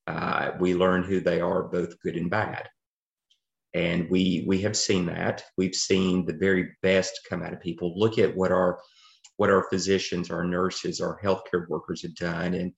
Uh, 0.06 0.52
we 0.58 0.74
learn 0.74 1.04
who 1.04 1.20
they 1.20 1.40
are, 1.40 1.64
both 1.64 2.00
good 2.00 2.16
and 2.16 2.30
bad. 2.30 2.68
And 3.74 4.10
we 4.10 4.44
we 4.48 4.60
have 4.62 4.76
seen 4.76 5.06
that. 5.06 5.44
We've 5.56 5.74
seen 5.74 6.26
the 6.26 6.32
very 6.32 6.70
best 6.82 7.20
come 7.28 7.42
out 7.42 7.52
of 7.52 7.60
people. 7.60 7.96
Look 7.96 8.18
at 8.18 8.34
what 8.34 8.50
our 8.50 8.80
what 9.40 9.48
our 9.48 9.66
physicians, 9.70 10.30
our 10.30 10.44
nurses, 10.44 11.00
our 11.00 11.18
healthcare 11.24 11.66
workers 11.70 12.02
have 12.02 12.14
done. 12.14 12.52
And 12.52 12.72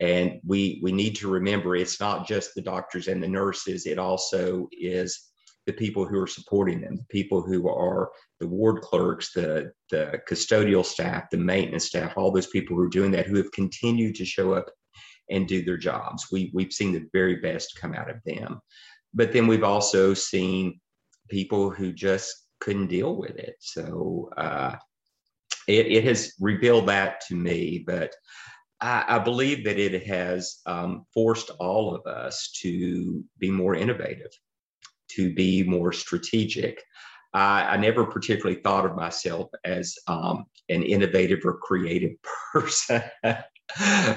and 0.00 0.40
we 0.46 0.80
we 0.82 0.90
need 0.90 1.14
to 1.16 1.28
remember 1.28 1.76
it's 1.76 2.00
not 2.00 2.26
just 2.26 2.54
the 2.54 2.62
doctors 2.62 3.06
and 3.08 3.22
the 3.22 3.28
nurses, 3.28 3.84
it 3.84 3.98
also 3.98 4.66
is 4.72 5.30
the 5.66 5.74
people 5.74 6.06
who 6.06 6.18
are 6.18 6.26
supporting 6.26 6.80
them, 6.80 6.96
the 6.96 7.04
people 7.10 7.42
who 7.42 7.68
are 7.68 8.08
the 8.40 8.48
ward 8.48 8.80
clerks, 8.80 9.34
the 9.34 9.72
the 9.90 10.18
custodial 10.26 10.86
staff, 10.86 11.24
the 11.30 11.36
maintenance 11.36 11.84
staff, 11.84 12.14
all 12.16 12.32
those 12.32 12.46
people 12.46 12.74
who 12.74 12.82
are 12.82 12.98
doing 12.98 13.10
that 13.10 13.26
who 13.26 13.36
have 13.36 13.52
continued 13.52 14.14
to 14.14 14.24
show 14.24 14.54
up 14.54 14.70
and 15.28 15.46
do 15.46 15.62
their 15.62 15.76
jobs. 15.76 16.28
We 16.32 16.50
we've 16.54 16.72
seen 16.72 16.94
the 16.94 17.06
very 17.12 17.36
best 17.40 17.78
come 17.78 17.92
out 17.92 18.08
of 18.08 18.16
them. 18.24 18.58
But 19.12 19.34
then 19.34 19.46
we've 19.46 19.64
also 19.64 20.14
seen 20.14 20.80
people 21.28 21.68
who 21.68 21.92
just 21.92 22.32
couldn't 22.60 22.86
deal 22.86 23.16
with 23.16 23.36
it. 23.36 23.56
So 23.60 24.30
uh, 24.38 24.76
it, 25.66 25.86
it 25.86 26.04
has 26.04 26.34
revealed 26.40 26.88
that 26.88 27.20
to 27.28 27.34
me, 27.34 27.84
but 27.86 28.14
I, 28.80 29.04
I 29.08 29.18
believe 29.18 29.64
that 29.64 29.78
it 29.78 30.06
has 30.06 30.60
um, 30.66 31.06
forced 31.12 31.50
all 31.58 31.94
of 31.94 32.06
us 32.06 32.52
to 32.62 33.24
be 33.38 33.50
more 33.50 33.74
innovative, 33.74 34.30
to 35.12 35.34
be 35.34 35.62
more 35.62 35.92
strategic. 35.92 36.82
I, 37.32 37.62
I 37.62 37.76
never 37.76 38.04
particularly 38.06 38.60
thought 38.60 38.86
of 38.86 38.96
myself 38.96 39.50
as 39.64 39.96
um, 40.06 40.44
an 40.68 40.82
innovative 40.82 41.40
or 41.44 41.58
creative 41.58 42.12
person, 42.52 43.02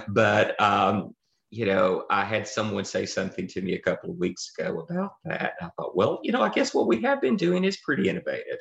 but 0.08 0.62
um, 0.62 1.16
you 1.52 1.66
know, 1.66 2.06
I 2.12 2.24
had 2.24 2.48
someone 2.48 2.86
say 2.86 3.08
something 3.08 3.48
to 3.48 3.62
me 3.62 3.74
a 3.74 3.82
couple 3.82 4.12
of 4.12 4.18
weeks 4.18 4.52
ago 4.58 4.86
about 4.88 5.14
that. 5.26 5.54
I 5.60 5.70
thought, 5.76 5.96
well, 5.96 6.20
you 6.22 6.32
know, 6.32 6.44
I 6.44 6.50
guess 6.50 6.76
what 6.76 6.88
we 6.88 7.02
have 7.02 7.22
been 7.22 7.38
doing 7.38 7.64
is 7.64 7.78
pretty 7.78 8.08
innovative 8.08 8.60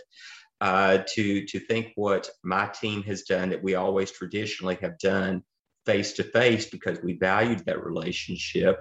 uh, 0.61 0.99
to 1.15 1.47
to 1.47 1.59
think 1.61 1.93
what 1.95 2.29
my 2.43 2.67
team 2.67 3.03
has 3.05 3.23
done 3.23 3.51
that 3.51 3.63
we 3.63 3.75
always 3.75 4.11
traditionally 4.11 4.77
have 4.81 4.99
done 4.99 5.43
face 5.87 6.13
to 6.15 6.25
face 6.25 6.67
because 6.71 6.99
we 7.03 7.15
valued 7.19 7.65
that 7.65 7.85
relationship. 7.85 8.81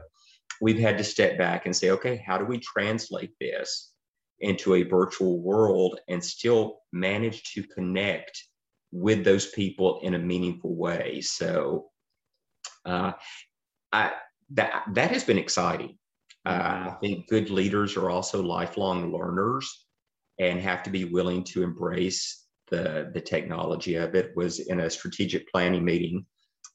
We've 0.61 0.79
had 0.79 0.97
to 0.97 1.03
step 1.03 1.37
back 1.37 1.65
and 1.65 1.75
say, 1.75 1.91
okay, 1.91 2.23
how 2.25 2.37
do 2.37 2.45
we 2.45 2.59
translate 2.59 3.31
this 3.39 3.93
into 4.39 4.75
a 4.75 4.83
virtual 4.83 5.39
world 5.39 5.99
and 6.09 6.23
still 6.23 6.79
manage 6.91 7.53
to 7.53 7.63
connect 7.63 8.43
with 8.91 9.23
those 9.23 9.47
people 9.51 9.99
in 10.03 10.13
a 10.15 10.19
meaningful 10.19 10.75
way? 10.75 11.21
So 11.21 11.89
Uh, 12.85 13.11
I, 13.91 14.13
that 14.51 14.83
that 14.93 15.11
has 15.11 15.23
been 15.23 15.37
exciting. 15.37 15.97
Uh, 16.45 16.91
I 16.91 16.95
think 17.01 17.27
good 17.27 17.49
leaders 17.49 17.97
are 17.97 18.09
also 18.09 18.41
lifelong 18.41 19.11
learners 19.11 19.86
and 20.39 20.59
have 20.59 20.83
to 20.83 20.89
be 20.89 21.05
willing 21.05 21.43
to 21.43 21.63
embrace 21.63 22.45
the 22.69 23.11
the 23.13 23.21
technology 23.21 23.95
of 23.95 24.15
it. 24.15 24.31
Was 24.35 24.59
in 24.59 24.81
a 24.81 24.89
strategic 24.89 25.49
planning 25.51 25.85
meeting 25.85 26.25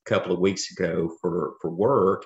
a 0.07 0.11
couple 0.11 0.33
of 0.33 0.41
weeks 0.41 0.71
ago 0.73 1.11
for 1.21 1.55
for 1.61 1.71
work, 1.71 2.25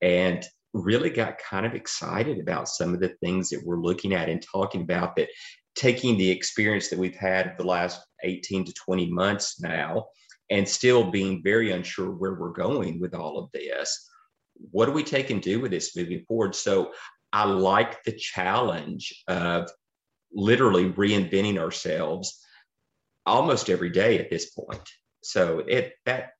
and 0.00 0.44
really 0.74 1.10
got 1.10 1.38
kind 1.38 1.66
of 1.66 1.74
excited 1.74 2.38
about 2.38 2.68
some 2.68 2.94
of 2.94 3.00
the 3.00 3.14
things 3.20 3.50
that 3.50 3.62
we're 3.64 3.80
looking 3.80 4.14
at 4.14 4.28
and 4.28 4.42
talking 4.42 4.82
about 4.82 5.14
that 5.16 5.28
taking 5.74 6.16
the 6.16 6.30
experience 6.30 6.88
that 6.88 6.98
we've 6.98 7.16
had 7.16 7.54
the 7.58 7.64
last 7.64 8.00
18 8.24 8.64
to 8.64 8.72
20 8.72 9.10
months 9.10 9.60
now 9.60 10.06
and 10.50 10.68
still 10.68 11.10
being 11.10 11.42
very 11.42 11.72
unsure 11.72 12.10
where 12.10 12.34
we're 12.34 12.52
going 12.52 13.00
with 13.00 13.14
all 13.14 13.38
of 13.38 13.50
this 13.52 14.08
what 14.70 14.86
do 14.86 14.92
we 14.92 15.02
take 15.02 15.30
and 15.30 15.42
do 15.42 15.60
with 15.60 15.70
this 15.70 15.96
moving 15.96 16.24
forward 16.26 16.54
so 16.54 16.92
i 17.32 17.44
like 17.44 18.02
the 18.04 18.12
challenge 18.12 19.22
of 19.28 19.70
literally 20.34 20.90
reinventing 20.90 21.58
ourselves 21.58 22.44
almost 23.26 23.70
every 23.70 23.90
day 23.90 24.18
at 24.18 24.30
this 24.30 24.50
point 24.50 24.88
so 25.22 25.60
it 25.60 25.94
that 26.04 26.30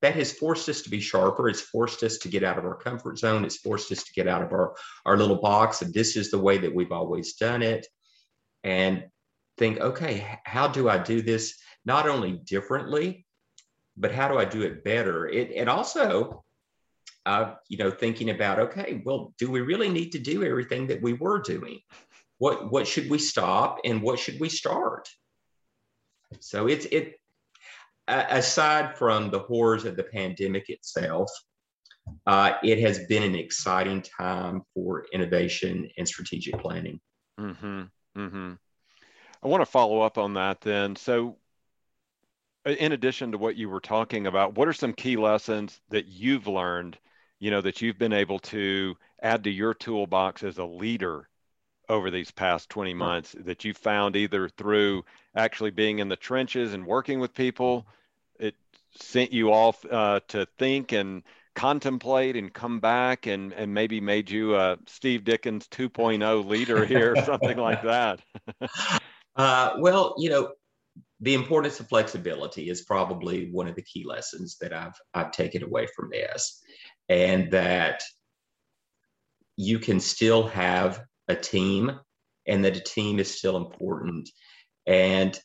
that 0.00 0.14
has 0.14 0.32
forced 0.32 0.68
us 0.68 0.82
to 0.82 0.90
be 0.90 1.00
sharper. 1.00 1.48
It's 1.48 1.60
forced 1.60 2.02
us 2.02 2.18
to 2.18 2.28
get 2.28 2.44
out 2.44 2.58
of 2.58 2.64
our 2.64 2.76
comfort 2.76 3.18
zone. 3.18 3.44
It's 3.44 3.56
forced 3.56 3.90
us 3.90 4.04
to 4.04 4.12
get 4.12 4.28
out 4.28 4.42
of 4.42 4.52
our, 4.52 4.76
our 5.04 5.16
little 5.16 5.40
box 5.40 5.82
and 5.82 5.92
this 5.92 6.16
is 6.16 6.30
the 6.30 6.38
way 6.38 6.58
that 6.58 6.74
we've 6.74 6.92
always 6.92 7.34
done 7.34 7.62
it. 7.62 7.86
And 8.64 9.04
think, 9.56 9.80
okay, 9.80 10.38
how 10.44 10.68
do 10.68 10.88
I 10.88 10.98
do 10.98 11.20
this 11.20 11.54
not 11.84 12.08
only 12.08 12.32
differently, 12.32 13.26
but 13.96 14.12
how 14.12 14.28
do 14.28 14.38
I 14.38 14.44
do 14.44 14.62
it 14.62 14.84
better? 14.84 15.26
It, 15.26 15.52
and 15.56 15.68
also, 15.68 16.44
uh, 17.26 17.54
you 17.68 17.78
know, 17.78 17.90
thinking 17.90 18.30
about, 18.30 18.60
okay, 18.60 19.02
well, 19.04 19.34
do 19.38 19.50
we 19.50 19.60
really 19.60 19.88
need 19.88 20.10
to 20.10 20.18
do 20.18 20.44
everything 20.44 20.86
that 20.88 21.02
we 21.02 21.14
were 21.14 21.40
doing? 21.40 21.80
What 22.38 22.70
what 22.70 22.86
should 22.86 23.10
we 23.10 23.18
stop 23.18 23.80
and 23.84 24.02
what 24.02 24.18
should 24.18 24.40
we 24.40 24.48
start? 24.48 25.08
So 26.40 26.68
it's 26.68 26.86
it 26.86 27.18
aside 28.08 28.96
from 28.96 29.30
the 29.30 29.40
horrors 29.40 29.84
of 29.84 29.96
the 29.96 30.04
pandemic 30.04 30.68
itself, 30.68 31.30
uh, 32.26 32.54
it 32.62 32.78
has 32.80 33.00
been 33.06 33.22
an 33.22 33.34
exciting 33.34 34.02
time 34.02 34.62
for 34.74 35.06
innovation 35.12 35.88
and 35.98 36.08
strategic 36.08 36.58
planning. 36.58 37.00
Mm-hmm. 37.38 37.82
Mm-hmm. 38.16 38.52
I 39.42 39.48
want 39.48 39.60
to 39.60 39.66
follow 39.66 40.00
up 40.00 40.18
on 40.18 40.34
that 40.34 40.60
then. 40.60 40.96
So, 40.96 41.36
in 42.64 42.92
addition 42.92 43.32
to 43.32 43.38
what 43.38 43.56
you 43.56 43.68
were 43.68 43.80
talking 43.80 44.26
about, 44.26 44.56
what 44.56 44.68
are 44.68 44.72
some 44.72 44.92
key 44.92 45.16
lessons 45.16 45.80
that 45.90 46.06
you've 46.06 46.46
learned, 46.46 46.98
you 47.38 47.50
know, 47.50 47.60
that 47.60 47.80
you've 47.80 47.98
been 47.98 48.12
able 48.12 48.40
to 48.40 48.96
add 49.22 49.44
to 49.44 49.50
your 49.50 49.74
toolbox 49.74 50.42
as 50.42 50.58
a 50.58 50.64
leader 50.64 51.28
over 51.88 52.10
these 52.10 52.30
past 52.30 52.68
20 52.70 52.94
months 52.94 53.34
that 53.40 53.64
you 53.64 53.72
found 53.72 54.16
either 54.16 54.48
through 54.48 55.04
actually 55.34 55.70
being 55.70 55.98
in 55.98 56.08
the 56.08 56.16
trenches 56.16 56.74
and 56.74 56.86
working 56.86 57.20
with 57.20 57.34
people 57.34 57.86
it 58.38 58.54
sent 58.94 59.32
you 59.32 59.52
off 59.52 59.84
uh, 59.90 60.20
to 60.28 60.46
think 60.58 60.92
and 60.92 61.22
contemplate 61.58 62.36
and 62.36 62.54
come 62.54 62.78
back 62.78 63.26
and, 63.26 63.52
and 63.52 63.74
maybe 63.74 64.00
made 64.00 64.30
you 64.30 64.54
a 64.54 64.78
Steve 64.86 65.24
Dickens 65.24 65.66
2.0 65.66 66.46
leader 66.46 66.84
here, 66.84 67.14
or 67.16 67.24
something 67.24 67.58
like 67.58 67.82
that? 67.82 68.20
uh, 69.36 69.74
well, 69.78 70.14
you 70.18 70.30
know, 70.30 70.52
the 71.20 71.34
importance 71.34 71.80
of 71.80 71.88
flexibility 71.88 72.70
is 72.70 72.82
probably 72.82 73.50
one 73.50 73.66
of 73.66 73.74
the 73.74 73.82
key 73.82 74.04
lessons 74.04 74.56
that 74.60 74.72
I've 74.72 74.94
I've 75.14 75.32
taken 75.32 75.64
away 75.64 75.88
from 75.96 76.10
this, 76.10 76.62
and 77.08 77.50
that 77.50 78.02
you 79.56 79.80
can 79.80 79.98
still 79.98 80.46
have 80.46 81.04
a 81.28 81.36
team, 81.36 81.98
and 82.46 82.64
that 82.64 82.76
a 82.76 82.80
team 82.80 83.18
is 83.18 83.36
still 83.36 83.56
important, 83.56 84.28
and 84.86 85.38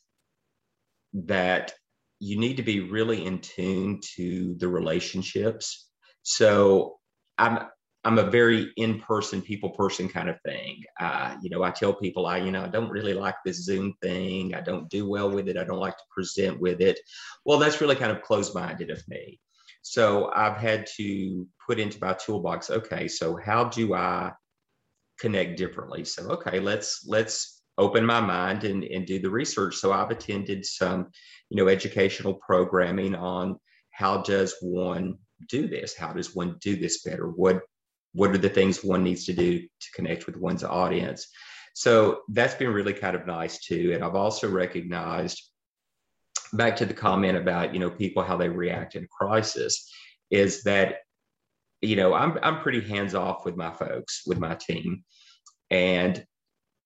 that 1.14 1.74
you 2.20 2.40
need 2.40 2.58
to 2.58 2.64
be 2.64 2.80
really 2.80 3.26
in 3.26 3.40
tune 3.40 4.00
to 4.16 4.56
the 4.58 4.68
relationships. 4.68 5.90
So 6.24 6.98
I'm 7.38 7.68
I'm 8.06 8.20
a 8.20 8.30
very 8.30 8.72
in-person, 8.76 9.42
people-person 9.42 10.10
kind 10.10 10.30
of 10.30 10.36
thing. 10.46 10.84
Uh, 11.00 11.38
you 11.42 11.50
know, 11.50 11.64
I 11.64 11.72
tell 11.72 11.94
people 11.94 12.26
I, 12.26 12.38
you 12.38 12.52
know, 12.52 12.64
I 12.64 12.68
don't 12.68 12.90
really 12.90 13.14
like 13.14 13.36
this 13.46 13.64
Zoom 13.64 13.94
thing. 14.02 14.54
I 14.54 14.60
don't 14.60 14.90
do 14.90 15.08
well 15.08 15.32
with 15.32 15.48
it. 15.48 15.56
I 15.56 15.64
don't 15.64 15.80
like 15.80 15.96
to 15.96 16.04
present 16.12 16.60
with 16.60 16.82
it. 16.82 17.00
Well, 17.46 17.60
that's 17.60 17.80
really 17.80 17.96
kind 17.96 18.12
of 18.12 18.22
closed-minded 18.22 18.90
of 18.90 19.02
me. 19.08 19.40
So 19.84 20.32
I've 20.36 20.58
had 20.58 20.86
to 20.98 21.48
put 21.66 21.80
into 21.80 21.98
my 22.02 22.14
toolbox. 22.14 22.70
Okay, 22.70 23.08
so 23.08 23.38
how 23.38 23.66
do 23.66 23.94
I 23.94 24.34
connect 25.20 25.58
differently? 25.58 26.06
So 26.06 26.30
okay, 26.32 26.60
let's 26.60 27.06
let's 27.08 27.62
open 27.78 28.06
my 28.06 28.20
mind 28.20 28.64
and, 28.64 28.84
and 28.84 29.06
do 29.06 29.20
the 29.20 29.30
research. 29.30 29.76
So 29.76 29.92
I've 29.92 30.12
attended 30.12 30.66
some, 30.66 31.08
you 31.50 31.58
know, 31.58 31.68
educational 31.68 32.36
programming 32.36 33.16
on 33.16 33.60
how 33.92 34.22
does 34.22 34.56
one 34.62 35.18
do 35.50 35.68
this? 35.68 35.96
How 35.96 36.14
does 36.14 36.36
one 36.36 36.58
do 36.62 36.76
this 36.76 37.02
better? 37.02 37.28
What 37.28 37.62
what 38.14 38.30
are 38.32 38.38
the 38.38 38.50
things 38.50 38.84
one 38.84 39.04
needs 39.04 39.26
to 39.26 39.34
do 39.34 39.60
to 39.60 39.92
connect 39.96 40.26
with 40.26 40.38
one's 40.38 40.64
audience? 40.64 41.28
So 41.74 42.22
that's 42.30 42.54
been 42.54 42.72
really 42.72 42.94
kind 42.94 43.16
of 43.16 43.26
nice 43.26 43.60
too. 43.60 43.92
And 43.94 44.04
I've 44.04 44.16
also 44.16 44.50
recognized 44.50 45.42
back 46.54 46.76
to 46.76 46.86
the 46.86 46.94
comment 46.94 47.38
about, 47.38 47.74
you 47.74 47.80
know, 47.80 47.90
people 47.90 48.22
how 48.24 48.38
they 48.38 48.50
react 48.50 48.96
in 48.96 49.08
crisis 49.08 49.92
is 50.30 50.64
that, 50.64 50.98
you 51.84 51.98
know, 51.98 52.14
I'm 52.14 52.40
I'm 52.42 52.62
pretty 52.62 52.82
hands 52.82 53.14
off 53.14 53.46
with 53.46 53.58
my 53.58 53.72
folks, 53.72 54.24
with 54.26 54.40
my 54.40 54.56
team. 54.56 55.04
And 55.70 56.26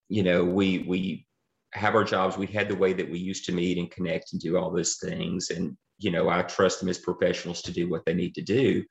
you 0.09 0.23
know, 0.23 0.43
we 0.43 0.79
we 0.79 1.27
have 1.73 1.93
our 1.93 2.03
jobs. 2.03 2.37
We 2.37 2.47
had 2.47 2.67
the 2.67 2.75
way 2.75 2.93
that 2.93 3.09
we 3.09 3.19
used 3.19 3.45
to 3.45 3.51
meet 3.51 3.77
and 3.77 3.91
connect 3.91 4.33
and 4.33 4.41
do 4.41 4.57
all 4.57 4.71
those 4.71 4.97
things. 4.97 5.51
And 5.51 5.77
you 5.99 6.09
know, 6.09 6.29
I 6.29 6.41
trust 6.43 6.79
them 6.79 6.89
as 6.89 6.97
professionals 6.97 7.61
to 7.63 7.71
do 7.71 7.89
what 7.89 8.05
they 8.05 8.13
need 8.13 8.33
to 8.35 8.41
do. 8.41 8.83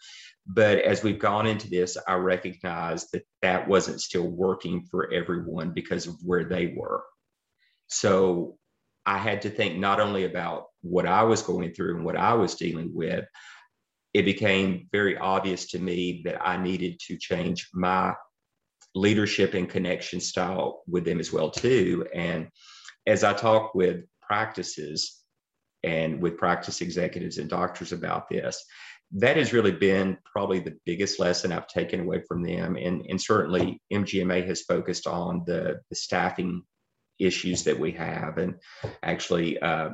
But 0.46 0.78
as 0.78 1.02
we've 1.02 1.18
gone 1.18 1.46
into 1.46 1.68
this, 1.68 1.96
I 2.06 2.14
recognize 2.14 3.08
that 3.10 3.24
that 3.42 3.66
wasn't 3.66 4.00
still 4.00 4.28
working 4.28 4.86
for 4.90 5.12
everyone 5.12 5.72
because 5.72 6.06
of 6.06 6.14
where 6.24 6.44
they 6.44 6.74
were. 6.76 7.02
So 7.88 8.58
I 9.06 9.18
had 9.18 9.42
to 9.42 9.50
think 9.50 9.78
not 9.78 10.00
only 10.00 10.24
about 10.24 10.66
what 10.82 11.06
I 11.06 11.24
was 11.24 11.42
going 11.42 11.72
through 11.72 11.96
and 11.96 12.04
what 12.04 12.16
I 12.16 12.34
was 12.34 12.54
dealing 12.54 12.92
with, 12.94 13.24
it 14.16 14.24
became 14.24 14.88
very 14.92 15.18
obvious 15.18 15.66
to 15.66 15.79
me 15.79 16.22
that 16.24 16.40
I 16.42 16.57
needed 16.57 16.98
to 17.00 17.18
change 17.18 17.68
my 17.74 18.14
leadership 18.94 19.52
and 19.52 19.68
connection 19.68 20.20
style 20.20 20.83
with 20.88 21.05
them 21.05 21.20
as 21.20 21.31
well 21.35 21.50
too. 21.50 22.07
And 22.14 22.48
as 23.07 23.22
i 23.22 23.35
talk 23.35 23.74
with 23.74 24.05
practices 24.22 25.22
and 25.85 26.22
with 26.22 26.38
practice 26.38 26.81
executives 26.81 27.37
and 27.37 27.50
doctors 27.50 27.92
about 27.92 28.29
this 28.31 28.64
that 29.12 29.37
has 29.37 29.52
really 29.52 29.70
been 29.70 30.18
probably 30.24 30.61
the 30.61 30.79
biggest 30.87 31.20
lesson 31.20 31.52
i've 31.52 31.68
taken 31.68 32.00
away 32.00 32.22
from 32.26 32.42
them. 32.42 32.76
And, 32.76 33.05
and 33.09 33.20
certainly 33.20 33.83
mgma 33.92 34.46
has 34.46 34.62
focused 34.62 35.07
on 35.07 35.42
the, 35.46 35.81
the 35.90 35.96
staffing 35.96 36.62
issues 37.18 37.64
that 37.64 37.79
we 37.79 37.92
have. 37.92 38.38
And 38.38 38.55
actually 39.02 39.59
uh, 39.59 39.90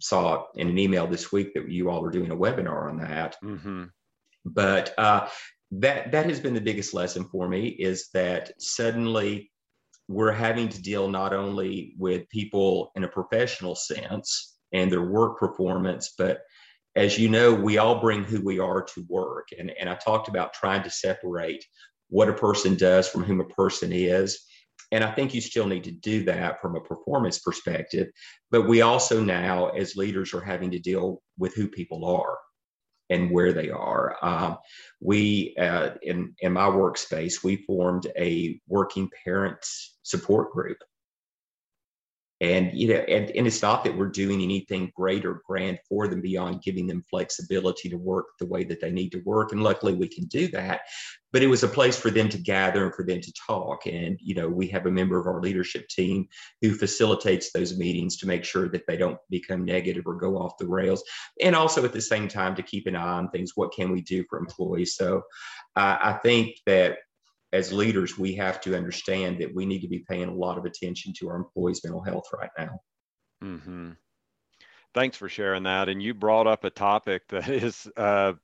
saw 0.00 0.44
in 0.56 0.68
an 0.68 0.78
email 0.78 1.06
this 1.06 1.32
week 1.32 1.54
that 1.54 1.68
you 1.68 1.90
all 1.90 2.04
are 2.04 2.10
doing 2.10 2.30
a 2.30 2.36
webinar 2.36 2.88
on 2.88 2.98
that 2.98 3.36
mm-hmm. 3.42 3.84
but 4.44 4.94
uh, 4.98 5.28
that 5.70 6.12
that 6.12 6.26
has 6.26 6.40
been 6.40 6.54
the 6.54 6.60
biggest 6.60 6.94
lesson 6.94 7.24
for 7.30 7.48
me 7.48 7.68
is 7.68 8.08
that 8.12 8.52
suddenly 8.58 9.50
we're 10.08 10.32
having 10.32 10.68
to 10.68 10.82
deal 10.82 11.08
not 11.08 11.32
only 11.32 11.94
with 11.98 12.28
people 12.30 12.90
in 12.96 13.04
a 13.04 13.08
professional 13.08 13.74
sense 13.74 14.58
and 14.72 14.90
their 14.90 15.04
work 15.04 15.38
performance 15.38 16.14
but 16.18 16.40
as 16.96 17.18
you 17.18 17.28
know 17.28 17.54
we 17.54 17.78
all 17.78 18.00
bring 18.00 18.24
who 18.24 18.40
we 18.44 18.58
are 18.58 18.82
to 18.82 19.04
work 19.08 19.48
and, 19.58 19.72
and 19.78 19.88
i 19.88 19.94
talked 19.94 20.28
about 20.28 20.52
trying 20.52 20.82
to 20.82 20.90
separate 20.90 21.64
what 22.08 22.28
a 22.28 22.32
person 22.34 22.74
does 22.74 23.08
from 23.08 23.22
whom 23.22 23.40
a 23.40 23.44
person 23.44 23.92
is 23.92 24.40
and 24.92 25.04
i 25.04 25.10
think 25.10 25.34
you 25.34 25.40
still 25.40 25.66
need 25.66 25.84
to 25.84 25.90
do 25.90 26.24
that 26.24 26.60
from 26.60 26.76
a 26.76 26.80
performance 26.80 27.38
perspective 27.38 28.08
but 28.50 28.68
we 28.68 28.82
also 28.82 29.22
now 29.22 29.68
as 29.68 29.96
leaders 29.96 30.34
are 30.34 30.40
having 30.40 30.70
to 30.70 30.78
deal 30.78 31.22
with 31.38 31.54
who 31.54 31.68
people 31.68 32.04
are 32.04 32.36
and 33.10 33.30
where 33.30 33.52
they 33.52 33.68
are. 33.68 34.16
Um, 34.22 34.56
we, 35.00 35.54
uh, 35.60 35.90
in, 36.02 36.34
in 36.38 36.52
my 36.52 36.66
workspace, 36.66 37.44
we 37.44 37.56
formed 37.56 38.06
a 38.16 38.58
working 38.68 39.10
parents 39.24 39.98
support 40.02 40.52
group. 40.52 40.78
And 42.40 42.70
you 42.72 42.88
know 42.88 43.00
and, 43.00 43.30
and 43.30 43.46
it's 43.46 43.62
not 43.62 43.84
that 43.84 43.96
we're 43.96 44.08
doing 44.08 44.42
anything 44.42 44.90
great 44.96 45.24
or 45.24 45.42
grand 45.46 45.78
for 45.88 46.08
them 46.08 46.20
beyond 46.20 46.62
giving 46.62 46.86
them 46.86 47.04
flexibility 47.08 47.88
to 47.88 47.96
work 47.96 48.26
the 48.38 48.46
way 48.46 48.64
that 48.64 48.80
they 48.80 48.90
need 48.90 49.10
to 49.10 49.22
work. 49.24 49.52
And 49.52 49.62
luckily 49.62 49.94
we 49.94 50.08
can 50.08 50.24
do 50.26 50.48
that. 50.48 50.82
But 51.32 51.42
it 51.42 51.46
was 51.46 51.62
a 51.62 51.68
place 51.68 51.96
for 51.96 52.10
them 52.10 52.28
to 52.30 52.38
gather 52.38 52.84
and 52.84 52.94
for 52.94 53.04
them 53.04 53.20
to 53.20 53.32
talk. 53.46 53.86
And 53.86 54.18
you 54.22 54.34
know 54.34 54.48
we 54.48 54.66
have 54.68 54.86
a 54.86 54.90
member 54.90 55.18
of 55.18 55.26
our 55.26 55.40
leadership 55.40 55.88
team 55.88 56.26
who 56.62 56.74
facilitates 56.74 57.52
those 57.52 57.78
meetings 57.78 58.16
to 58.18 58.26
make 58.26 58.44
sure 58.44 58.68
that 58.70 58.86
they 58.86 58.96
don't 58.96 59.18
become 59.28 59.64
negative 59.64 60.04
or 60.06 60.14
go 60.14 60.36
off 60.36 60.58
the 60.58 60.66
rails. 60.68 61.02
And 61.42 61.54
also 61.54 61.84
at 61.84 61.92
the 61.92 62.00
same 62.00 62.28
time 62.28 62.54
to 62.56 62.62
keep 62.62 62.86
an 62.86 62.96
eye 62.96 63.18
on 63.18 63.30
things. 63.30 63.52
What 63.54 63.72
can 63.72 63.92
we 63.92 64.00
do 64.00 64.24
for 64.28 64.38
employees? 64.38 64.94
So 64.94 65.22
uh, 65.76 65.96
i 66.02 66.12
think 66.22 66.56
that 66.66 66.98
as 67.52 67.72
leaders, 67.72 68.16
we 68.16 68.34
have 68.36 68.60
to 68.62 68.76
understand 68.76 69.40
that 69.40 69.54
we 69.54 69.66
need 69.66 69.80
to 69.80 69.88
be 69.88 70.04
paying 70.08 70.28
a 70.28 70.34
lot 70.34 70.58
of 70.58 70.64
attention 70.64 71.12
to 71.18 71.28
our 71.28 71.36
employees' 71.36 71.82
mental 71.82 72.02
health 72.02 72.26
right 72.38 72.50
now. 72.58 72.80
Mm-hmm. 73.42 73.90
Thanks 74.94 75.16
for 75.16 75.28
sharing 75.28 75.64
that. 75.64 75.88
And 75.88 76.02
you 76.02 76.14
brought 76.14 76.46
up 76.46 76.64
a 76.64 76.70
topic 76.70 77.26
that 77.28 77.48
is 77.48 77.88
uh, 77.96 78.34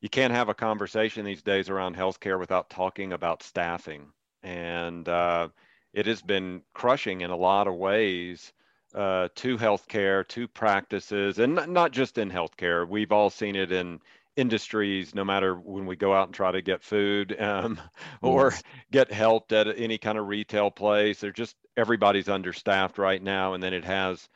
you 0.00 0.08
can't 0.08 0.32
have 0.32 0.48
a 0.48 0.54
conversation 0.54 1.24
these 1.24 1.42
days 1.42 1.68
around 1.68 1.96
healthcare 1.96 2.38
without 2.38 2.70
talking 2.70 3.12
about 3.12 3.42
staffing. 3.42 4.12
And 4.42 5.08
uh, 5.08 5.48
it 5.92 6.06
has 6.06 6.22
been 6.22 6.62
crushing 6.74 7.22
in 7.22 7.30
a 7.30 7.36
lot 7.36 7.66
of 7.66 7.74
ways 7.74 8.52
uh, 8.94 9.28
to 9.36 9.56
healthcare, 9.56 10.26
to 10.28 10.46
practices, 10.46 11.38
and 11.38 11.54
not 11.68 11.92
just 11.92 12.18
in 12.18 12.30
healthcare. 12.30 12.86
We've 12.86 13.12
all 13.12 13.30
seen 13.30 13.56
it 13.56 13.72
in 13.72 14.00
industries 14.36 15.14
no 15.14 15.24
matter 15.24 15.54
when 15.54 15.86
we 15.86 15.94
go 15.96 16.12
out 16.12 16.26
and 16.26 16.34
try 16.34 16.50
to 16.50 16.62
get 16.62 16.82
food 16.82 17.40
um, 17.40 17.80
or 18.22 18.50
yes. 18.50 18.62
get 18.90 19.12
helped 19.12 19.52
at 19.52 19.78
any 19.78 19.98
kind 19.98 20.18
of 20.18 20.26
retail 20.26 20.70
place 20.70 21.20
they're 21.20 21.32
just 21.32 21.56
everybody's 21.76 22.28
understaffed 22.28 22.98
right 22.98 23.22
now 23.22 23.54
and 23.54 23.62
then 23.62 23.72
it 23.72 23.84
has 23.84 24.28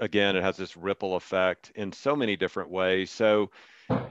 again 0.00 0.36
it 0.36 0.42
has 0.42 0.56
this 0.56 0.76
ripple 0.76 1.14
effect 1.14 1.72
in 1.74 1.92
so 1.92 2.16
many 2.16 2.36
different 2.36 2.70
ways 2.70 3.10
so 3.10 3.50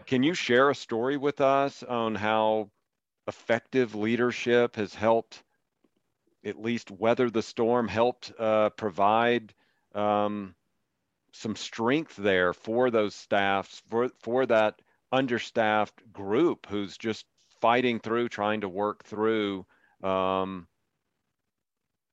can 0.06 0.22
you 0.22 0.36
share 0.36 0.70
a 0.70 0.76
story 0.76 1.18
with 1.18 1.42
us 1.42 1.82
on 1.82 2.14
how 2.14 2.70
effective 3.28 3.96
leadership 3.96 4.76
has 4.76 4.94
helped 4.94 5.42
at 6.46 6.62
least 6.62 6.92
weather 6.92 7.30
the 7.30 7.42
storm 7.42 7.88
helped 7.88 8.32
uh, 8.38 8.70
provide 8.72 9.54
um, 9.96 10.54
some 11.32 11.56
strength 11.56 12.16
there 12.16 12.54
for 12.54 12.92
those 12.92 13.16
staffs 13.16 13.82
for 13.90 14.10
for 14.22 14.46
that 14.46 14.80
understaffed 15.14 16.02
group 16.12 16.66
who's 16.68 16.98
just 16.98 17.26
fighting 17.62 18.00
through, 18.00 18.28
trying 18.28 18.60
to 18.62 18.68
work 18.68 19.06
through 19.06 19.66
um, 20.04 20.68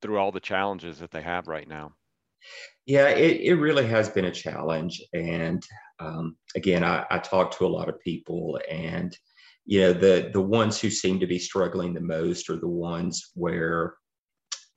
through 0.00 0.18
all 0.18 0.30
the 0.30 0.40
challenges 0.40 0.98
that 0.98 1.10
they 1.10 1.22
have 1.22 1.48
right 1.48 1.66
now. 1.66 1.92
Yeah, 2.86 3.08
it, 3.08 3.40
it 3.40 3.54
really 3.54 3.86
has 3.86 4.08
been 4.08 4.26
a 4.26 4.30
challenge. 4.30 5.02
And 5.12 5.62
um, 5.98 6.36
again, 6.54 6.84
I, 6.84 7.04
I 7.10 7.18
talk 7.18 7.56
to 7.58 7.66
a 7.66 7.68
lot 7.68 7.88
of 7.88 8.00
people, 8.00 8.58
and 8.70 9.16
you 9.66 9.80
know, 9.80 9.92
the 9.92 10.30
the 10.32 10.40
ones 10.40 10.80
who 10.80 10.90
seem 10.90 11.18
to 11.20 11.26
be 11.26 11.38
struggling 11.38 11.94
the 11.94 12.00
most 12.00 12.48
are 12.48 12.56
the 12.56 12.68
ones 12.68 13.32
where 13.34 13.94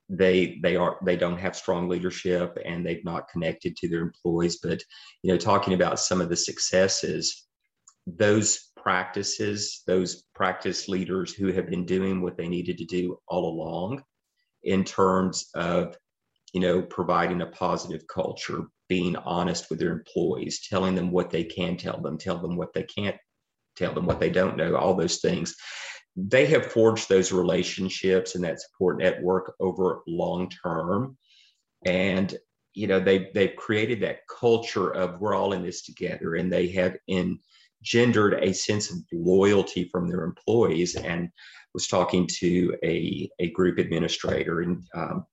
they 0.08 0.58
they 0.62 0.76
are 0.76 0.98
they 1.04 1.16
don't 1.16 1.38
have 1.38 1.56
strong 1.56 1.88
leadership 1.88 2.58
and 2.64 2.84
they've 2.84 3.04
not 3.04 3.28
connected 3.28 3.76
to 3.76 3.88
their 3.88 4.02
employees. 4.02 4.58
But 4.62 4.82
you 5.22 5.32
know, 5.32 5.38
talking 5.38 5.74
about 5.74 5.98
some 5.98 6.20
of 6.20 6.28
the 6.28 6.36
successes 6.36 7.43
those 8.06 8.70
practices, 8.76 9.82
those 9.86 10.24
practice 10.34 10.88
leaders 10.88 11.32
who 11.32 11.52
have 11.52 11.68
been 11.68 11.86
doing 11.86 12.20
what 12.20 12.36
they 12.36 12.48
needed 12.48 12.78
to 12.78 12.84
do 12.84 13.18
all 13.28 13.48
along 13.48 14.02
in 14.62 14.84
terms 14.84 15.48
of, 15.54 15.96
you 16.52 16.60
know, 16.60 16.82
providing 16.82 17.40
a 17.40 17.46
positive 17.46 18.06
culture, 18.06 18.64
being 18.88 19.16
honest 19.16 19.70
with 19.70 19.78
their 19.78 19.92
employees, 19.92 20.66
telling 20.68 20.94
them 20.94 21.10
what 21.10 21.30
they 21.30 21.44
can 21.44 21.76
tell 21.76 22.00
them, 22.00 22.18
tell 22.18 22.38
them 22.38 22.56
what 22.56 22.72
they 22.74 22.82
can't 22.82 23.16
tell 23.76 23.92
them, 23.92 24.06
what 24.06 24.20
they 24.20 24.30
don't 24.30 24.56
know, 24.56 24.76
all 24.76 24.94
those 24.94 25.18
things. 25.18 25.54
They 26.16 26.46
have 26.46 26.70
forged 26.70 27.08
those 27.08 27.32
relationships 27.32 28.34
and 28.34 28.44
that 28.44 28.60
support 28.60 28.98
network 28.98 29.54
over 29.58 30.02
long 30.06 30.48
term. 30.50 31.16
And 31.84 32.36
you 32.74 32.86
know, 32.86 33.00
they 33.00 33.30
they've 33.34 33.56
created 33.56 34.00
that 34.02 34.26
culture 34.28 34.90
of 34.90 35.20
we're 35.20 35.34
all 35.34 35.52
in 35.52 35.62
this 35.62 35.82
together, 35.82 36.34
and 36.34 36.52
they 36.52 36.68
have 36.68 36.96
in 37.06 37.38
gendered 37.84 38.34
a 38.42 38.52
sense 38.52 38.90
of 38.90 38.98
loyalty 39.12 39.88
from 39.92 40.08
their 40.08 40.24
employees 40.24 40.96
and 40.96 41.28
was 41.74 41.86
talking 41.86 42.26
to 42.38 42.74
a, 42.82 43.28
a 43.38 43.50
group 43.50 43.78
administrator. 43.78 44.62
And 44.62 44.82
um, 44.94 45.26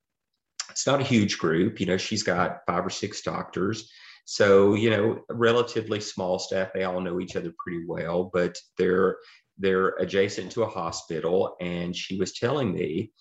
it's 0.72 0.88
not 0.88 1.02
a 1.02 1.06
huge 1.06 1.38
group 1.38 1.80
you 1.80 1.86
know 1.86 1.98
she's 1.98 2.24
got 2.24 2.60
five 2.68 2.86
or 2.86 2.90
six 2.90 3.22
doctors. 3.22 3.90
So 4.26 4.74
you 4.74 4.90
know 4.90 5.22
relatively 5.30 6.00
small 6.00 6.40
staff 6.40 6.70
they 6.74 6.84
all 6.84 7.02
know 7.02 7.20
each 7.20 7.36
other 7.36 7.54
pretty 7.64 7.86
well 7.88 8.30
but 8.34 8.58
they're 8.78 9.18
they're 9.58 9.90
adjacent 10.00 10.52
to 10.54 10.64
a 10.64 10.70
hospital. 10.70 11.56
And 11.62 11.96
she 11.96 12.18
was 12.18 12.34
telling 12.34 12.74
me 12.74 13.12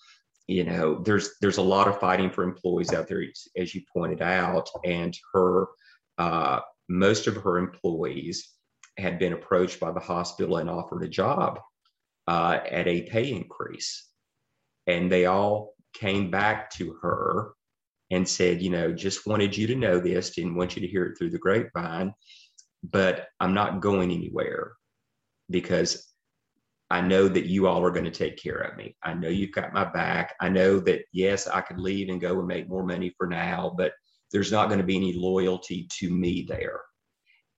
you 0.47 0.63
know 0.63 1.01
there's 1.03 1.31
there's 1.41 1.57
a 1.57 1.61
lot 1.61 1.87
of 1.87 1.99
fighting 1.99 2.31
for 2.31 2.43
employees 2.43 2.93
out 2.93 3.07
there 3.07 3.23
as 3.57 3.75
you 3.75 3.81
pointed 3.93 4.21
out. 4.21 4.69
And 4.85 5.15
her 5.33 5.67
uh, 6.17 6.59
most 6.89 7.27
of 7.27 7.35
her 7.35 7.57
employees 7.57 8.49
had 8.97 9.19
been 9.19 9.33
approached 9.33 9.79
by 9.79 9.91
the 9.91 9.99
hospital 9.99 10.57
and 10.57 10.69
offered 10.69 11.03
a 11.03 11.07
job 11.07 11.59
uh, 12.27 12.59
at 12.69 12.87
a 12.87 13.03
pay 13.03 13.31
increase. 13.31 14.07
And 14.87 15.11
they 15.11 15.25
all 15.25 15.73
came 15.93 16.31
back 16.31 16.69
to 16.71 16.97
her 17.01 17.53
and 18.11 18.27
said, 18.27 18.61
you 18.61 18.69
know, 18.69 18.91
just 18.91 19.25
wanted 19.25 19.55
you 19.55 19.67
to 19.67 19.75
know 19.75 19.99
this, 19.99 20.31
didn't 20.31 20.55
want 20.55 20.75
you 20.75 20.81
to 20.81 20.87
hear 20.87 21.05
it 21.05 21.17
through 21.17 21.29
the 21.29 21.37
grapevine, 21.39 22.13
but 22.83 23.27
I'm 23.39 23.53
not 23.53 23.79
going 23.81 24.11
anywhere 24.11 24.73
because 25.49 26.11
I 26.89 26.99
know 26.99 27.29
that 27.29 27.45
you 27.45 27.67
all 27.67 27.85
are 27.85 27.91
going 27.91 28.05
to 28.05 28.11
take 28.11 28.37
care 28.37 28.57
of 28.57 28.75
me. 28.75 28.97
I 29.01 29.13
know 29.13 29.29
you've 29.29 29.53
got 29.53 29.71
my 29.71 29.85
back. 29.85 30.35
I 30.41 30.49
know 30.49 30.79
that, 30.81 31.03
yes, 31.13 31.47
I 31.47 31.61
could 31.61 31.79
leave 31.79 32.09
and 32.09 32.19
go 32.19 32.39
and 32.39 32.47
make 32.47 32.67
more 32.67 32.85
money 32.85 33.13
for 33.17 33.27
now, 33.27 33.73
but 33.77 33.93
there's 34.33 34.51
not 34.51 34.67
going 34.67 34.79
to 34.79 34.85
be 34.85 34.97
any 34.97 35.13
loyalty 35.13 35.87
to 35.99 36.09
me 36.09 36.45
there. 36.47 36.81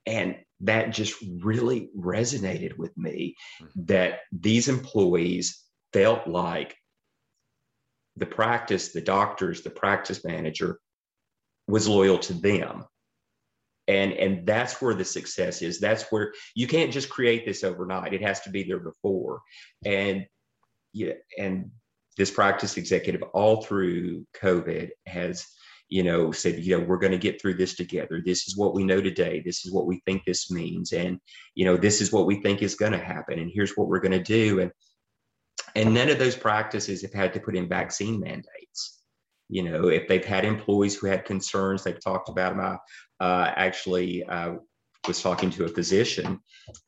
And 0.06 0.36
that 0.64 0.92
just 0.92 1.16
really 1.42 1.90
resonated 1.98 2.78
with 2.78 2.98
me 2.98 3.36
mm-hmm. 3.62 3.86
that 3.86 4.20
these 4.32 4.68
employees 4.68 5.62
felt 5.92 6.28
like 6.28 6.76
the 8.16 8.26
practice, 8.26 8.94
the 8.94 9.02
doctors, 9.02 9.62
the 9.62 9.70
practice 9.70 10.24
manager 10.24 10.80
was 11.68 11.88
loyal 11.88 12.18
to 12.20 12.34
them. 12.34 12.86
And, 13.88 14.14
and 14.14 14.48
that's 14.48 14.82
where 14.82 14.94
the 14.94 15.04
success 15.04 15.62
is. 15.62 15.80
That's 15.80 16.04
where 16.10 16.34
you 16.56 16.68
can't 16.68 16.94
just 16.94 17.10
create 17.10 17.46
this 17.46 17.64
overnight. 17.64 18.14
It 18.14 18.22
has 18.22 18.40
to 18.42 18.50
be 18.50 18.64
there 18.64 18.80
before. 18.80 19.42
And 19.86 20.26
yeah, 20.94 21.14
and 21.38 21.72
this 22.16 22.32
practice 22.32 22.78
executive 22.78 23.24
all 23.34 23.64
through 23.64 24.26
COVID 24.40 24.90
has 25.08 25.46
you 25.90 26.04
know, 26.04 26.32
said, 26.32 26.64
you 26.64 26.78
know, 26.78 26.86
we're 26.86 26.98
going 26.98 27.12
to 27.12 27.18
get 27.18 27.42
through 27.42 27.56
this 27.56 27.76
together. 27.76 28.22
This 28.26 28.48
is 28.48 28.58
what 28.58 28.74
we 28.74 28.84
know 28.84 29.02
today. 29.02 29.42
This 29.46 29.66
is 29.66 29.72
what 29.72 29.86
we 29.86 30.02
think 30.06 30.24
this 30.26 30.50
means. 30.50 30.92
And, 30.92 31.20
you 31.56 31.66
know, 31.66 31.78
this 31.78 32.02
is 32.02 32.12
what 32.12 32.26
we 32.26 32.42
think 32.42 32.62
is 32.62 32.76
going 32.76 32.94
to 32.94 32.98
happen. 32.98 33.40
And 33.40 33.52
here's 33.54 33.74
what 33.78 33.88
we're 33.88 34.00
going 34.00 34.12
to 34.14 34.24
do. 34.24 34.62
And, 34.62 34.72
and 35.76 35.94
none 35.94 36.10
of 36.10 36.20
those 36.20 36.36
practices 36.36 37.02
have 37.02 37.14
had 37.14 37.34
to 37.34 37.40
put 37.40 37.56
in 37.56 37.68
vaccine 37.68 38.20
mandates. 38.20 39.02
You 39.50 39.64
know, 39.64 39.90
if 39.90 40.08
they've 40.08 40.26
had 40.26 40.46
employees 40.46 40.96
who 40.96 41.08
had 41.08 41.26
concerns, 41.26 41.84
they've 41.84 42.04
talked 42.04 42.30
about 42.30 42.56
them. 42.56 42.80
I 43.20 43.24
uh, 43.24 43.54
actually 43.56 44.24
uh, 44.24 44.54
was 45.08 45.22
talking 45.22 45.50
to 45.52 45.66
a 45.66 45.70
physician 45.70 46.40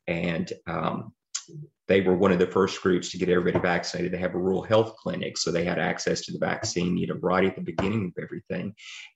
and 0.07 0.51
um, 0.67 1.13
they 1.87 2.01
were 2.01 2.15
one 2.15 2.31
of 2.31 2.39
the 2.39 2.47
first 2.47 2.81
groups 2.81 3.11
to 3.11 3.17
get 3.17 3.29
everybody 3.29 3.59
vaccinated. 3.59 4.11
They 4.11 4.17
have 4.17 4.35
a 4.35 4.39
rural 4.39 4.63
health 4.63 4.95
clinic, 4.97 5.37
so 5.37 5.51
they 5.51 5.63
had 5.63 5.79
access 5.79 6.21
to 6.21 6.31
the 6.31 6.39
vaccine, 6.39 6.97
you 6.97 7.07
know, 7.07 7.19
right 7.21 7.45
at 7.45 7.55
the 7.55 7.61
beginning 7.61 8.11
of 8.15 8.23
everything. 8.23 8.73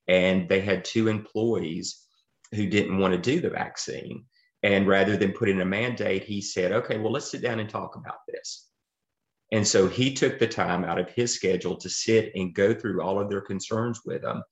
And 0.07 0.47
they 0.47 0.61
had 0.61 0.85
two 0.85 1.07
employees 1.07 2.05
who 2.53 2.67
didn't 2.67 2.99
want 2.99 3.13
to 3.13 3.19
do 3.19 3.41
the 3.41 3.49
vaccine. 3.49 4.25
And 4.61 4.87
rather 4.87 5.17
than 5.17 5.31
put 5.31 5.49
in 5.49 5.61
a 5.61 5.65
mandate, 5.65 6.23
he 6.23 6.41
said, 6.41 6.71
okay, 6.71 6.97
well, 6.97 7.11
let's 7.11 7.31
sit 7.31 7.41
down 7.41 7.59
and 7.59 7.69
talk 7.69 7.95
about 7.95 8.19
this. 8.27 8.67
And 9.51 9.67
so 9.67 9.87
he 9.87 10.13
took 10.13 10.37
the 10.37 10.47
time 10.47 10.83
out 10.83 10.99
of 10.99 11.09
his 11.09 11.33
schedule 11.33 11.75
to 11.77 11.89
sit 11.89 12.31
and 12.35 12.53
go 12.53 12.73
through 12.73 13.01
all 13.01 13.19
of 13.19 13.29
their 13.29 13.41
concerns 13.41 14.01
with 14.05 14.21
them. 14.21 14.43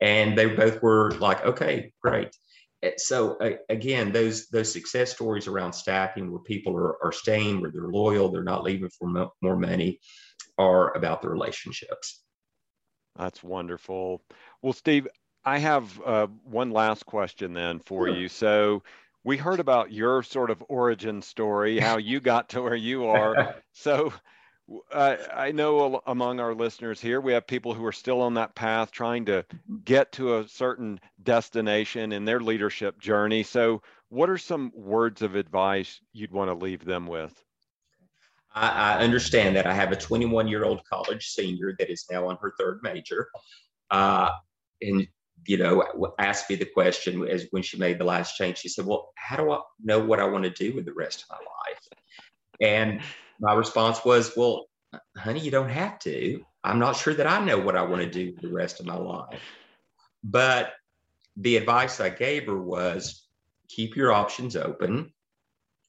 And 0.00 0.36
they 0.38 0.46
both 0.46 0.80
were 0.82 1.10
like, 1.12 1.44
okay, 1.44 1.92
great. 2.02 2.34
Eh, 2.82 2.92
so 2.96 3.36
uh, 3.38 3.52
again, 3.68 4.12
those 4.12 4.48
those 4.48 4.72
success 4.72 5.12
stories 5.12 5.46
around 5.46 5.72
staffing, 5.72 6.30
where 6.30 6.40
people 6.40 6.76
are, 6.76 7.02
are 7.04 7.12
staying, 7.12 7.60
where 7.60 7.70
they're 7.70 7.88
loyal, 7.88 8.28
they're 8.28 8.42
not 8.42 8.62
leaving 8.62 8.90
for 8.90 9.08
mo- 9.08 9.32
more 9.42 9.56
money, 9.56 9.98
are 10.58 10.96
about 10.96 11.22
the 11.22 11.28
relationships. 11.28 12.22
That's 13.16 13.42
wonderful. 13.42 14.22
Well, 14.62 14.72
Steve, 14.74 15.08
I 15.44 15.58
have 15.58 16.00
uh, 16.04 16.26
one 16.44 16.70
last 16.70 17.06
question 17.06 17.52
then 17.54 17.78
for 17.80 18.08
sure. 18.08 18.16
you. 18.16 18.28
So 18.28 18.82
we 19.24 19.36
heard 19.36 19.60
about 19.60 19.92
your 19.92 20.22
sort 20.22 20.50
of 20.50 20.62
origin 20.68 21.22
story, 21.22 21.78
how 21.78 21.96
you 21.96 22.20
got 22.20 22.50
to 22.50 22.62
where 22.62 22.74
you 22.74 23.06
are. 23.06 23.56
so 23.72 24.12
I, 24.92 25.18
I 25.32 25.52
know 25.52 26.02
among 26.06 26.40
our 26.40 26.54
listeners 26.54 27.00
here, 27.00 27.20
we 27.20 27.32
have 27.32 27.46
people 27.46 27.74
who 27.74 27.84
are 27.84 27.92
still 27.92 28.20
on 28.20 28.34
that 28.34 28.54
path 28.54 28.90
trying 28.90 29.24
to 29.26 29.44
get 29.84 30.10
to 30.12 30.38
a 30.38 30.48
certain 30.48 30.98
destination 31.22 32.12
in 32.12 32.24
their 32.24 32.40
leadership 32.40 32.98
journey. 33.00 33.42
So, 33.42 33.82
what 34.08 34.30
are 34.30 34.38
some 34.38 34.72
words 34.74 35.22
of 35.22 35.34
advice 35.34 36.00
you'd 36.12 36.32
want 36.32 36.50
to 36.50 36.54
leave 36.54 36.84
them 36.84 37.06
with? 37.06 37.32
I, 38.54 38.68
I 38.68 38.98
understand 38.98 39.54
that 39.56 39.66
I 39.66 39.74
have 39.74 39.92
a 39.92 39.96
21 39.96 40.48
year 40.48 40.64
old 40.64 40.82
college 40.84 41.26
senior 41.26 41.74
that 41.78 41.90
is 41.90 42.06
now 42.10 42.26
on 42.28 42.38
her 42.40 42.54
third 42.58 42.80
major. 42.82 43.28
Uh, 43.90 44.30
and 44.82 45.06
you 45.46 45.58
know, 45.58 45.84
asked 46.18 46.50
me 46.50 46.56
the 46.56 46.64
question 46.64 47.26
as 47.28 47.46
when 47.50 47.62
she 47.62 47.76
made 47.76 47.98
the 47.98 48.04
last 48.04 48.36
change. 48.36 48.58
She 48.58 48.68
said, 48.68 48.84
"Well, 48.84 49.12
how 49.16 49.36
do 49.36 49.52
I 49.52 49.60
know 49.82 50.00
what 50.00 50.18
I 50.18 50.24
want 50.24 50.42
to 50.44 50.50
do 50.50 50.74
with 50.74 50.86
the 50.86 50.92
rest 50.92 51.22
of 51.22 51.28
my 51.30 51.36
life?" 51.36 51.88
And 52.60 53.00
my 53.40 53.54
response 53.54 54.04
was, 54.04 54.32
Well, 54.36 54.66
honey, 55.16 55.40
you 55.40 55.50
don't 55.50 55.68
have 55.68 55.98
to. 56.00 56.44
I'm 56.64 56.78
not 56.78 56.96
sure 56.96 57.14
that 57.14 57.26
I 57.26 57.44
know 57.44 57.58
what 57.58 57.76
I 57.76 57.82
want 57.82 58.02
to 58.02 58.10
do 58.10 58.34
the 58.40 58.52
rest 58.52 58.80
of 58.80 58.86
my 58.86 58.96
life. 58.96 59.40
But 60.24 60.72
the 61.36 61.56
advice 61.56 62.00
I 62.00 62.08
gave 62.08 62.46
her 62.46 62.60
was 62.60 63.26
keep 63.68 63.96
your 63.96 64.12
options 64.12 64.56
open, 64.56 65.12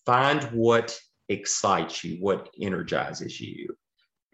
find 0.05 0.43
what 0.51 0.99
excites 1.29 2.03
you, 2.03 2.17
what 2.17 2.49
energizes 2.61 3.39
you. 3.39 3.75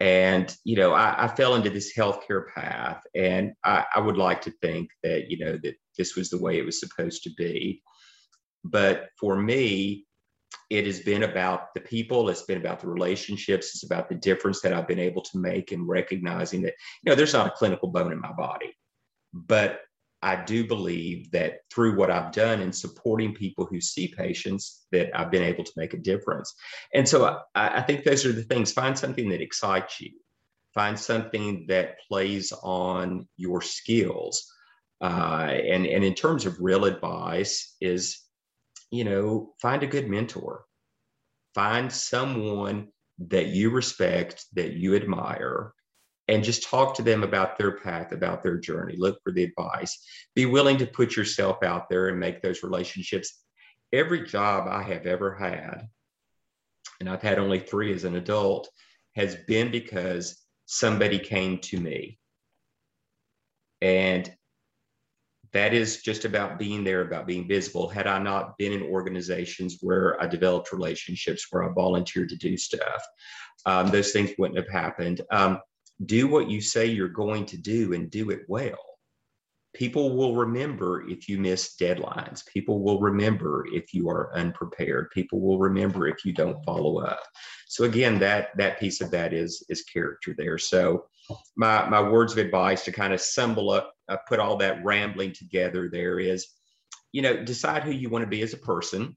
And, 0.00 0.54
you 0.64 0.76
know, 0.76 0.92
I, 0.92 1.24
I 1.24 1.28
fell 1.28 1.54
into 1.54 1.70
this 1.70 1.96
healthcare 1.96 2.52
path, 2.52 3.02
and 3.14 3.52
I, 3.64 3.84
I 3.94 4.00
would 4.00 4.16
like 4.16 4.42
to 4.42 4.52
think 4.60 4.90
that, 5.02 5.30
you 5.30 5.38
know, 5.38 5.56
that 5.62 5.76
this 5.96 6.16
was 6.16 6.30
the 6.30 6.40
way 6.40 6.58
it 6.58 6.66
was 6.66 6.80
supposed 6.80 7.22
to 7.22 7.30
be. 7.38 7.80
But 8.64 9.08
for 9.18 9.40
me, 9.40 10.03
it 10.74 10.86
has 10.86 11.00
been 11.00 11.22
about 11.22 11.72
the 11.74 11.80
people 11.80 12.28
it's 12.28 12.42
been 12.42 12.58
about 12.58 12.80
the 12.80 12.88
relationships 12.88 13.74
it's 13.74 13.84
about 13.84 14.08
the 14.08 14.14
difference 14.14 14.60
that 14.60 14.72
i've 14.72 14.88
been 14.88 14.98
able 14.98 15.22
to 15.22 15.38
make 15.38 15.70
in 15.70 15.86
recognizing 15.86 16.62
that 16.62 16.74
you 17.02 17.10
know 17.10 17.14
there's 17.14 17.32
not 17.32 17.46
a 17.46 17.56
clinical 17.56 17.88
bone 17.88 18.12
in 18.12 18.20
my 18.20 18.32
body. 18.32 18.76
But 19.32 19.80
i 20.22 20.34
do 20.36 20.66
believe 20.66 21.30
that 21.30 21.58
through 21.72 21.96
what 21.96 22.10
i've 22.10 22.32
done 22.32 22.60
in 22.60 22.72
supporting 22.72 23.34
people 23.34 23.66
who 23.66 23.80
see 23.80 24.08
patients 24.08 24.86
that 24.90 25.10
i've 25.18 25.30
been 25.30 25.42
able 25.42 25.64
to 25.64 25.72
make 25.76 25.94
a 25.94 25.98
difference. 25.98 26.54
And 26.92 27.08
so 27.08 27.40
i, 27.54 27.78
I 27.78 27.82
think 27.82 28.04
those 28.04 28.26
are 28.26 28.32
the 28.32 28.42
things 28.42 28.72
find 28.72 28.98
something 28.98 29.28
that 29.30 29.42
excites 29.42 30.00
you. 30.00 30.10
Find 30.74 30.98
something 30.98 31.66
that 31.68 32.00
plays 32.08 32.52
on 32.62 33.28
your 33.36 33.62
skills. 33.62 34.50
Uh, 35.00 35.50
and 35.72 35.86
and 35.86 36.02
in 36.04 36.14
terms 36.14 36.46
of 36.46 36.56
real 36.60 36.84
advice 36.84 37.76
is 37.80 38.23
you 38.94 39.04
know, 39.04 39.54
find 39.60 39.82
a 39.82 39.88
good 39.88 40.08
mentor, 40.08 40.64
find 41.54 41.92
someone 41.92 42.88
that 43.18 43.48
you 43.48 43.70
respect, 43.70 44.44
that 44.54 44.74
you 44.74 44.94
admire, 44.94 45.72
and 46.28 46.44
just 46.44 46.68
talk 46.68 46.94
to 46.94 47.02
them 47.02 47.22
about 47.22 47.58
their 47.58 47.78
path, 47.78 48.12
about 48.12 48.42
their 48.42 48.56
journey. 48.56 48.94
Look 48.96 49.18
for 49.22 49.32
the 49.32 49.44
advice. 49.44 50.04
Be 50.34 50.46
willing 50.46 50.78
to 50.78 50.86
put 50.86 51.16
yourself 51.16 51.62
out 51.62 51.88
there 51.88 52.08
and 52.08 52.18
make 52.18 52.40
those 52.40 52.62
relationships. 52.62 53.42
Every 53.92 54.26
job 54.26 54.66
I 54.68 54.82
have 54.82 55.06
ever 55.06 55.34
had, 55.34 55.88
and 57.00 57.08
I've 57.08 57.22
had 57.22 57.38
only 57.38 57.60
three 57.60 57.92
as 57.92 58.04
an 58.04 58.16
adult, 58.16 58.68
has 59.16 59.36
been 59.46 59.70
because 59.70 60.40
somebody 60.66 61.18
came 61.18 61.58
to 61.58 61.78
me. 61.78 62.18
And 63.80 64.32
that 65.54 65.72
is 65.72 66.02
just 66.02 66.24
about 66.24 66.58
being 66.58 66.82
there, 66.82 67.02
about 67.02 67.26
being 67.26 67.48
visible. 67.48 67.88
Had 67.88 68.08
I 68.08 68.18
not 68.18 68.58
been 68.58 68.72
in 68.72 68.82
organizations 68.82 69.78
where 69.80 70.20
I 70.20 70.26
developed 70.26 70.72
relationships, 70.72 71.46
where 71.50 71.62
I 71.62 71.72
volunteered 71.72 72.28
to 72.30 72.36
do 72.36 72.56
stuff, 72.56 73.02
um, 73.64 73.88
those 73.88 74.10
things 74.10 74.32
wouldn't 74.36 74.58
have 74.58 74.68
happened. 74.68 75.22
Um, 75.30 75.60
do 76.04 76.26
what 76.26 76.50
you 76.50 76.60
say 76.60 76.86
you're 76.86 77.08
going 77.08 77.46
to 77.46 77.56
do 77.56 77.94
and 77.94 78.10
do 78.10 78.30
it 78.30 78.40
well. 78.48 78.78
People 79.74 80.16
will 80.16 80.34
remember 80.34 81.08
if 81.08 81.28
you 81.28 81.38
miss 81.38 81.76
deadlines. 81.80 82.44
People 82.46 82.82
will 82.82 83.00
remember 83.00 83.64
if 83.72 83.94
you 83.94 84.08
are 84.08 84.34
unprepared. 84.34 85.10
People 85.10 85.40
will 85.40 85.58
remember 85.58 86.08
if 86.08 86.24
you 86.24 86.32
don't 86.32 86.64
follow 86.64 86.98
up. 87.00 87.22
So 87.68 87.84
again, 87.84 88.18
that 88.20 88.50
that 88.56 88.78
piece 88.78 89.00
of 89.00 89.10
that 89.12 89.32
is 89.32 89.64
is 89.68 89.82
character 89.82 90.34
there. 90.36 90.58
So 90.58 91.06
my 91.56 91.88
my 91.88 92.00
words 92.00 92.32
of 92.32 92.38
advice 92.38 92.84
to 92.84 92.92
kind 92.92 93.12
of 93.12 93.20
assemble 93.20 93.70
up 93.70 93.94
uh, 94.08 94.16
put 94.28 94.40
all 94.40 94.56
that 94.56 94.84
rambling 94.84 95.32
together 95.32 95.88
there 95.90 96.18
is 96.18 96.48
you 97.12 97.22
know 97.22 97.42
decide 97.42 97.82
who 97.82 97.90
you 97.90 98.10
want 98.10 98.22
to 98.22 98.28
be 98.28 98.42
as 98.42 98.52
a 98.52 98.58
person 98.58 99.16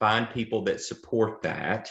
find 0.00 0.30
people 0.30 0.62
that 0.62 0.80
support 0.80 1.42
that 1.42 1.88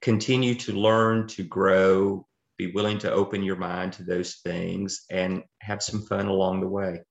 continue 0.00 0.54
to 0.54 0.72
learn 0.72 1.26
to 1.26 1.42
grow 1.42 2.26
be 2.58 2.72
willing 2.72 2.98
to 2.98 3.12
open 3.12 3.42
your 3.42 3.56
mind 3.56 3.92
to 3.92 4.02
those 4.02 4.36
things 4.36 5.04
and 5.10 5.42
have 5.60 5.82
some 5.82 6.00
fun 6.02 6.26
along 6.26 6.60
the 6.60 6.68
way. 6.68 7.02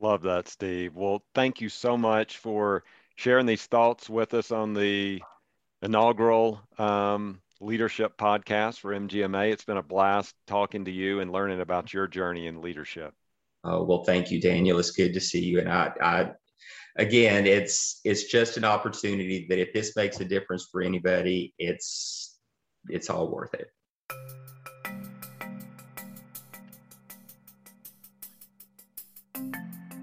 Love 0.00 0.22
that 0.22 0.48
steve. 0.48 0.94
Well 0.94 1.22
thank 1.34 1.60
you 1.60 1.68
so 1.68 1.96
much 1.96 2.38
for 2.38 2.84
sharing 3.16 3.46
these 3.46 3.66
thoughts 3.66 4.10
with 4.10 4.34
us 4.34 4.50
on 4.50 4.74
the 4.74 5.22
inaugural 5.82 6.60
um, 6.78 7.40
leadership 7.64 8.16
podcast 8.18 8.78
for 8.78 8.92
MGMA. 8.92 9.52
It's 9.52 9.64
been 9.64 9.78
a 9.78 9.82
blast 9.82 10.34
talking 10.46 10.84
to 10.84 10.90
you 10.90 11.20
and 11.20 11.32
learning 11.32 11.60
about 11.60 11.92
your 11.92 12.06
journey 12.06 12.46
in 12.46 12.60
leadership. 12.60 13.14
Oh, 13.64 13.82
well, 13.84 14.04
thank 14.04 14.30
you, 14.30 14.40
Daniel. 14.40 14.78
It's 14.78 14.90
good 14.90 15.14
to 15.14 15.20
see 15.20 15.42
you. 15.42 15.58
And 15.58 15.72
I, 15.72 15.92
I, 16.02 16.32
again, 16.96 17.46
it's 17.46 18.00
it's 18.04 18.24
just 18.24 18.58
an 18.58 18.64
opportunity 18.64 19.46
that 19.48 19.58
if 19.58 19.72
this 19.72 19.96
makes 19.96 20.20
a 20.20 20.24
difference 20.24 20.68
for 20.70 20.82
anybody, 20.82 21.54
it's 21.58 22.38
it's 22.88 23.08
all 23.08 23.30
worth 23.30 23.54
it. 23.54 23.68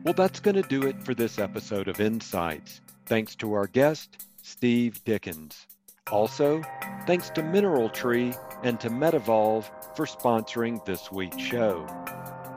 Well, 0.03 0.15
that's 0.15 0.39
going 0.39 0.55
to 0.55 0.63
do 0.63 0.87
it 0.87 1.03
for 1.03 1.13
this 1.13 1.37
episode 1.37 1.87
of 1.87 2.01
Insights. 2.01 2.81
Thanks 3.05 3.35
to 3.35 3.53
our 3.53 3.67
guest, 3.67 4.25
Steve 4.41 5.03
Dickens. 5.03 5.67
Also, 6.11 6.61
thanks 7.07 7.29
to 7.31 7.41
MineralTree 7.41 8.37
and 8.63 8.79
to 8.79 8.89
MedEvolve 8.89 9.69
for 9.95 10.05
sponsoring 10.05 10.83
this 10.85 11.11
week's 11.11 11.41
show. 11.41 11.85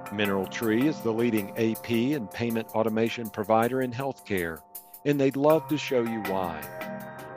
MineralTree 0.07 0.85
is 0.85 1.01
the 1.01 1.13
leading 1.13 1.51
AP 1.57 1.91
and 1.91 2.31
payment 2.31 2.69
automation 2.69 3.31
provider 3.31 3.81
in 3.81 3.93
healthcare, 3.93 4.59
and 5.05 5.21
they'd 5.21 5.37
love 5.37 5.67
to 5.69 5.79
show 5.79 6.03
you 6.03 6.21
why. 6.29 6.61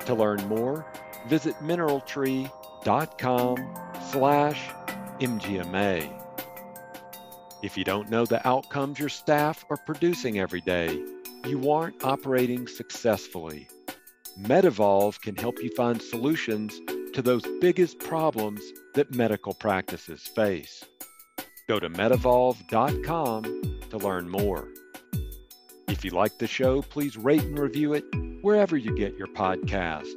To 0.05 0.13
learn 0.13 0.47
more, 0.47 0.86
visit 1.28 1.55
mineraltree.com 1.61 3.57
slash 4.11 4.70
MGMA. 5.20 6.13
If 7.63 7.78
you 7.78 7.84
don't 7.84 8.09
know 8.09 8.26
the 8.26 8.47
outcomes 8.47 8.99
your 8.99 9.09
staff 9.09 9.65
are 9.70 9.78
producing 9.78 10.39
every 10.39 10.61
day, 10.61 10.99
you 11.45 11.72
aren't 11.72 12.03
operating 12.03 12.68
successfully. 12.68 13.68
MedEvolve 14.42 15.20
can 15.22 15.36
help 15.36 15.62
you 15.64 15.70
find 15.76 16.02
solutions 16.02 16.80
to 17.14 17.22
those 17.24 17.42
biggest 17.60 17.98
problems 17.98 18.62
that 18.94 19.14
medical 19.14 19.54
practices 19.56 20.28
face. 20.28 20.84
Go 21.68 21.80
to 21.80 21.90
medevolve.com 21.90 23.44
to 23.90 23.98
learn 23.98 24.30
more. 24.30 24.68
If 25.88 26.06
you 26.06 26.12
like 26.12 26.38
the 26.38 26.48
show, 26.48 26.84
please 26.84 27.18
rate 27.18 27.42
and 27.42 27.58
review 27.58 27.94
it 27.94 28.04
wherever 28.42 28.78
you 28.78 28.96
get 28.96 29.18
your 29.18 29.28
podcast. 29.28 30.14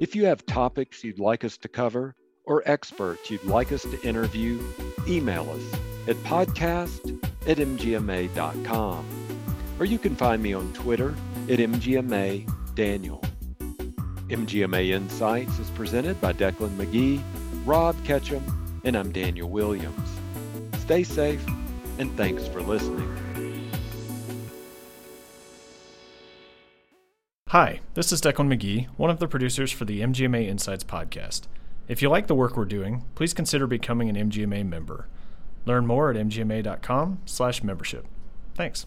If 0.00 0.14
you 0.14 0.26
have 0.26 0.44
topics 0.44 1.02
you'd 1.02 1.18
like 1.18 1.42
us 1.42 1.56
to 1.58 1.68
cover 1.68 2.14
or 2.44 2.62
experts 2.66 3.30
you'd 3.30 3.44
like 3.44 3.72
us 3.72 3.82
to 3.82 4.02
interview, 4.06 4.62
email 5.08 5.48
us 5.48 5.80
at 6.08 6.16
podcast 6.24 7.18
at 7.48 7.56
mgma.com. 7.56 9.06
Or 9.78 9.86
you 9.86 9.98
can 9.98 10.14
find 10.14 10.42
me 10.42 10.52
on 10.52 10.72
Twitter 10.74 11.14
at 11.48 11.58
mgma 11.58 12.74
daniel. 12.74 13.22
MGMA 14.28 14.90
Insights 14.90 15.58
is 15.58 15.70
presented 15.70 16.20
by 16.20 16.32
Declan 16.32 16.76
McGee, 16.76 17.22
Rob 17.64 17.96
Ketchum, 18.04 18.80
and 18.84 18.96
I'm 18.96 19.12
Daniel 19.12 19.48
Williams. 19.50 20.08
Stay 20.78 21.02
safe, 21.02 21.44
and 21.98 22.16
thanks 22.16 22.46
for 22.46 22.62
listening. 22.62 23.08
Hi, 27.48 27.80
this 27.94 28.12
is 28.12 28.22
Declan 28.22 28.48
McGee, 28.48 28.86
one 28.96 29.10
of 29.10 29.18
the 29.18 29.28
producers 29.28 29.70
for 29.70 29.84
the 29.84 30.00
MGMA 30.00 30.46
Insights 30.46 30.84
podcast. 30.84 31.42
If 31.86 32.00
you 32.00 32.08
like 32.08 32.26
the 32.26 32.34
work 32.34 32.56
we're 32.56 32.64
doing, 32.64 33.04
please 33.14 33.34
consider 33.34 33.66
becoming 33.66 34.08
an 34.08 34.16
MGMA 34.30 34.66
member. 34.66 35.08
Learn 35.66 35.86
more 35.86 36.10
at 36.10 36.16
mgma.com/membership. 36.16 38.06
Thanks. 38.54 38.86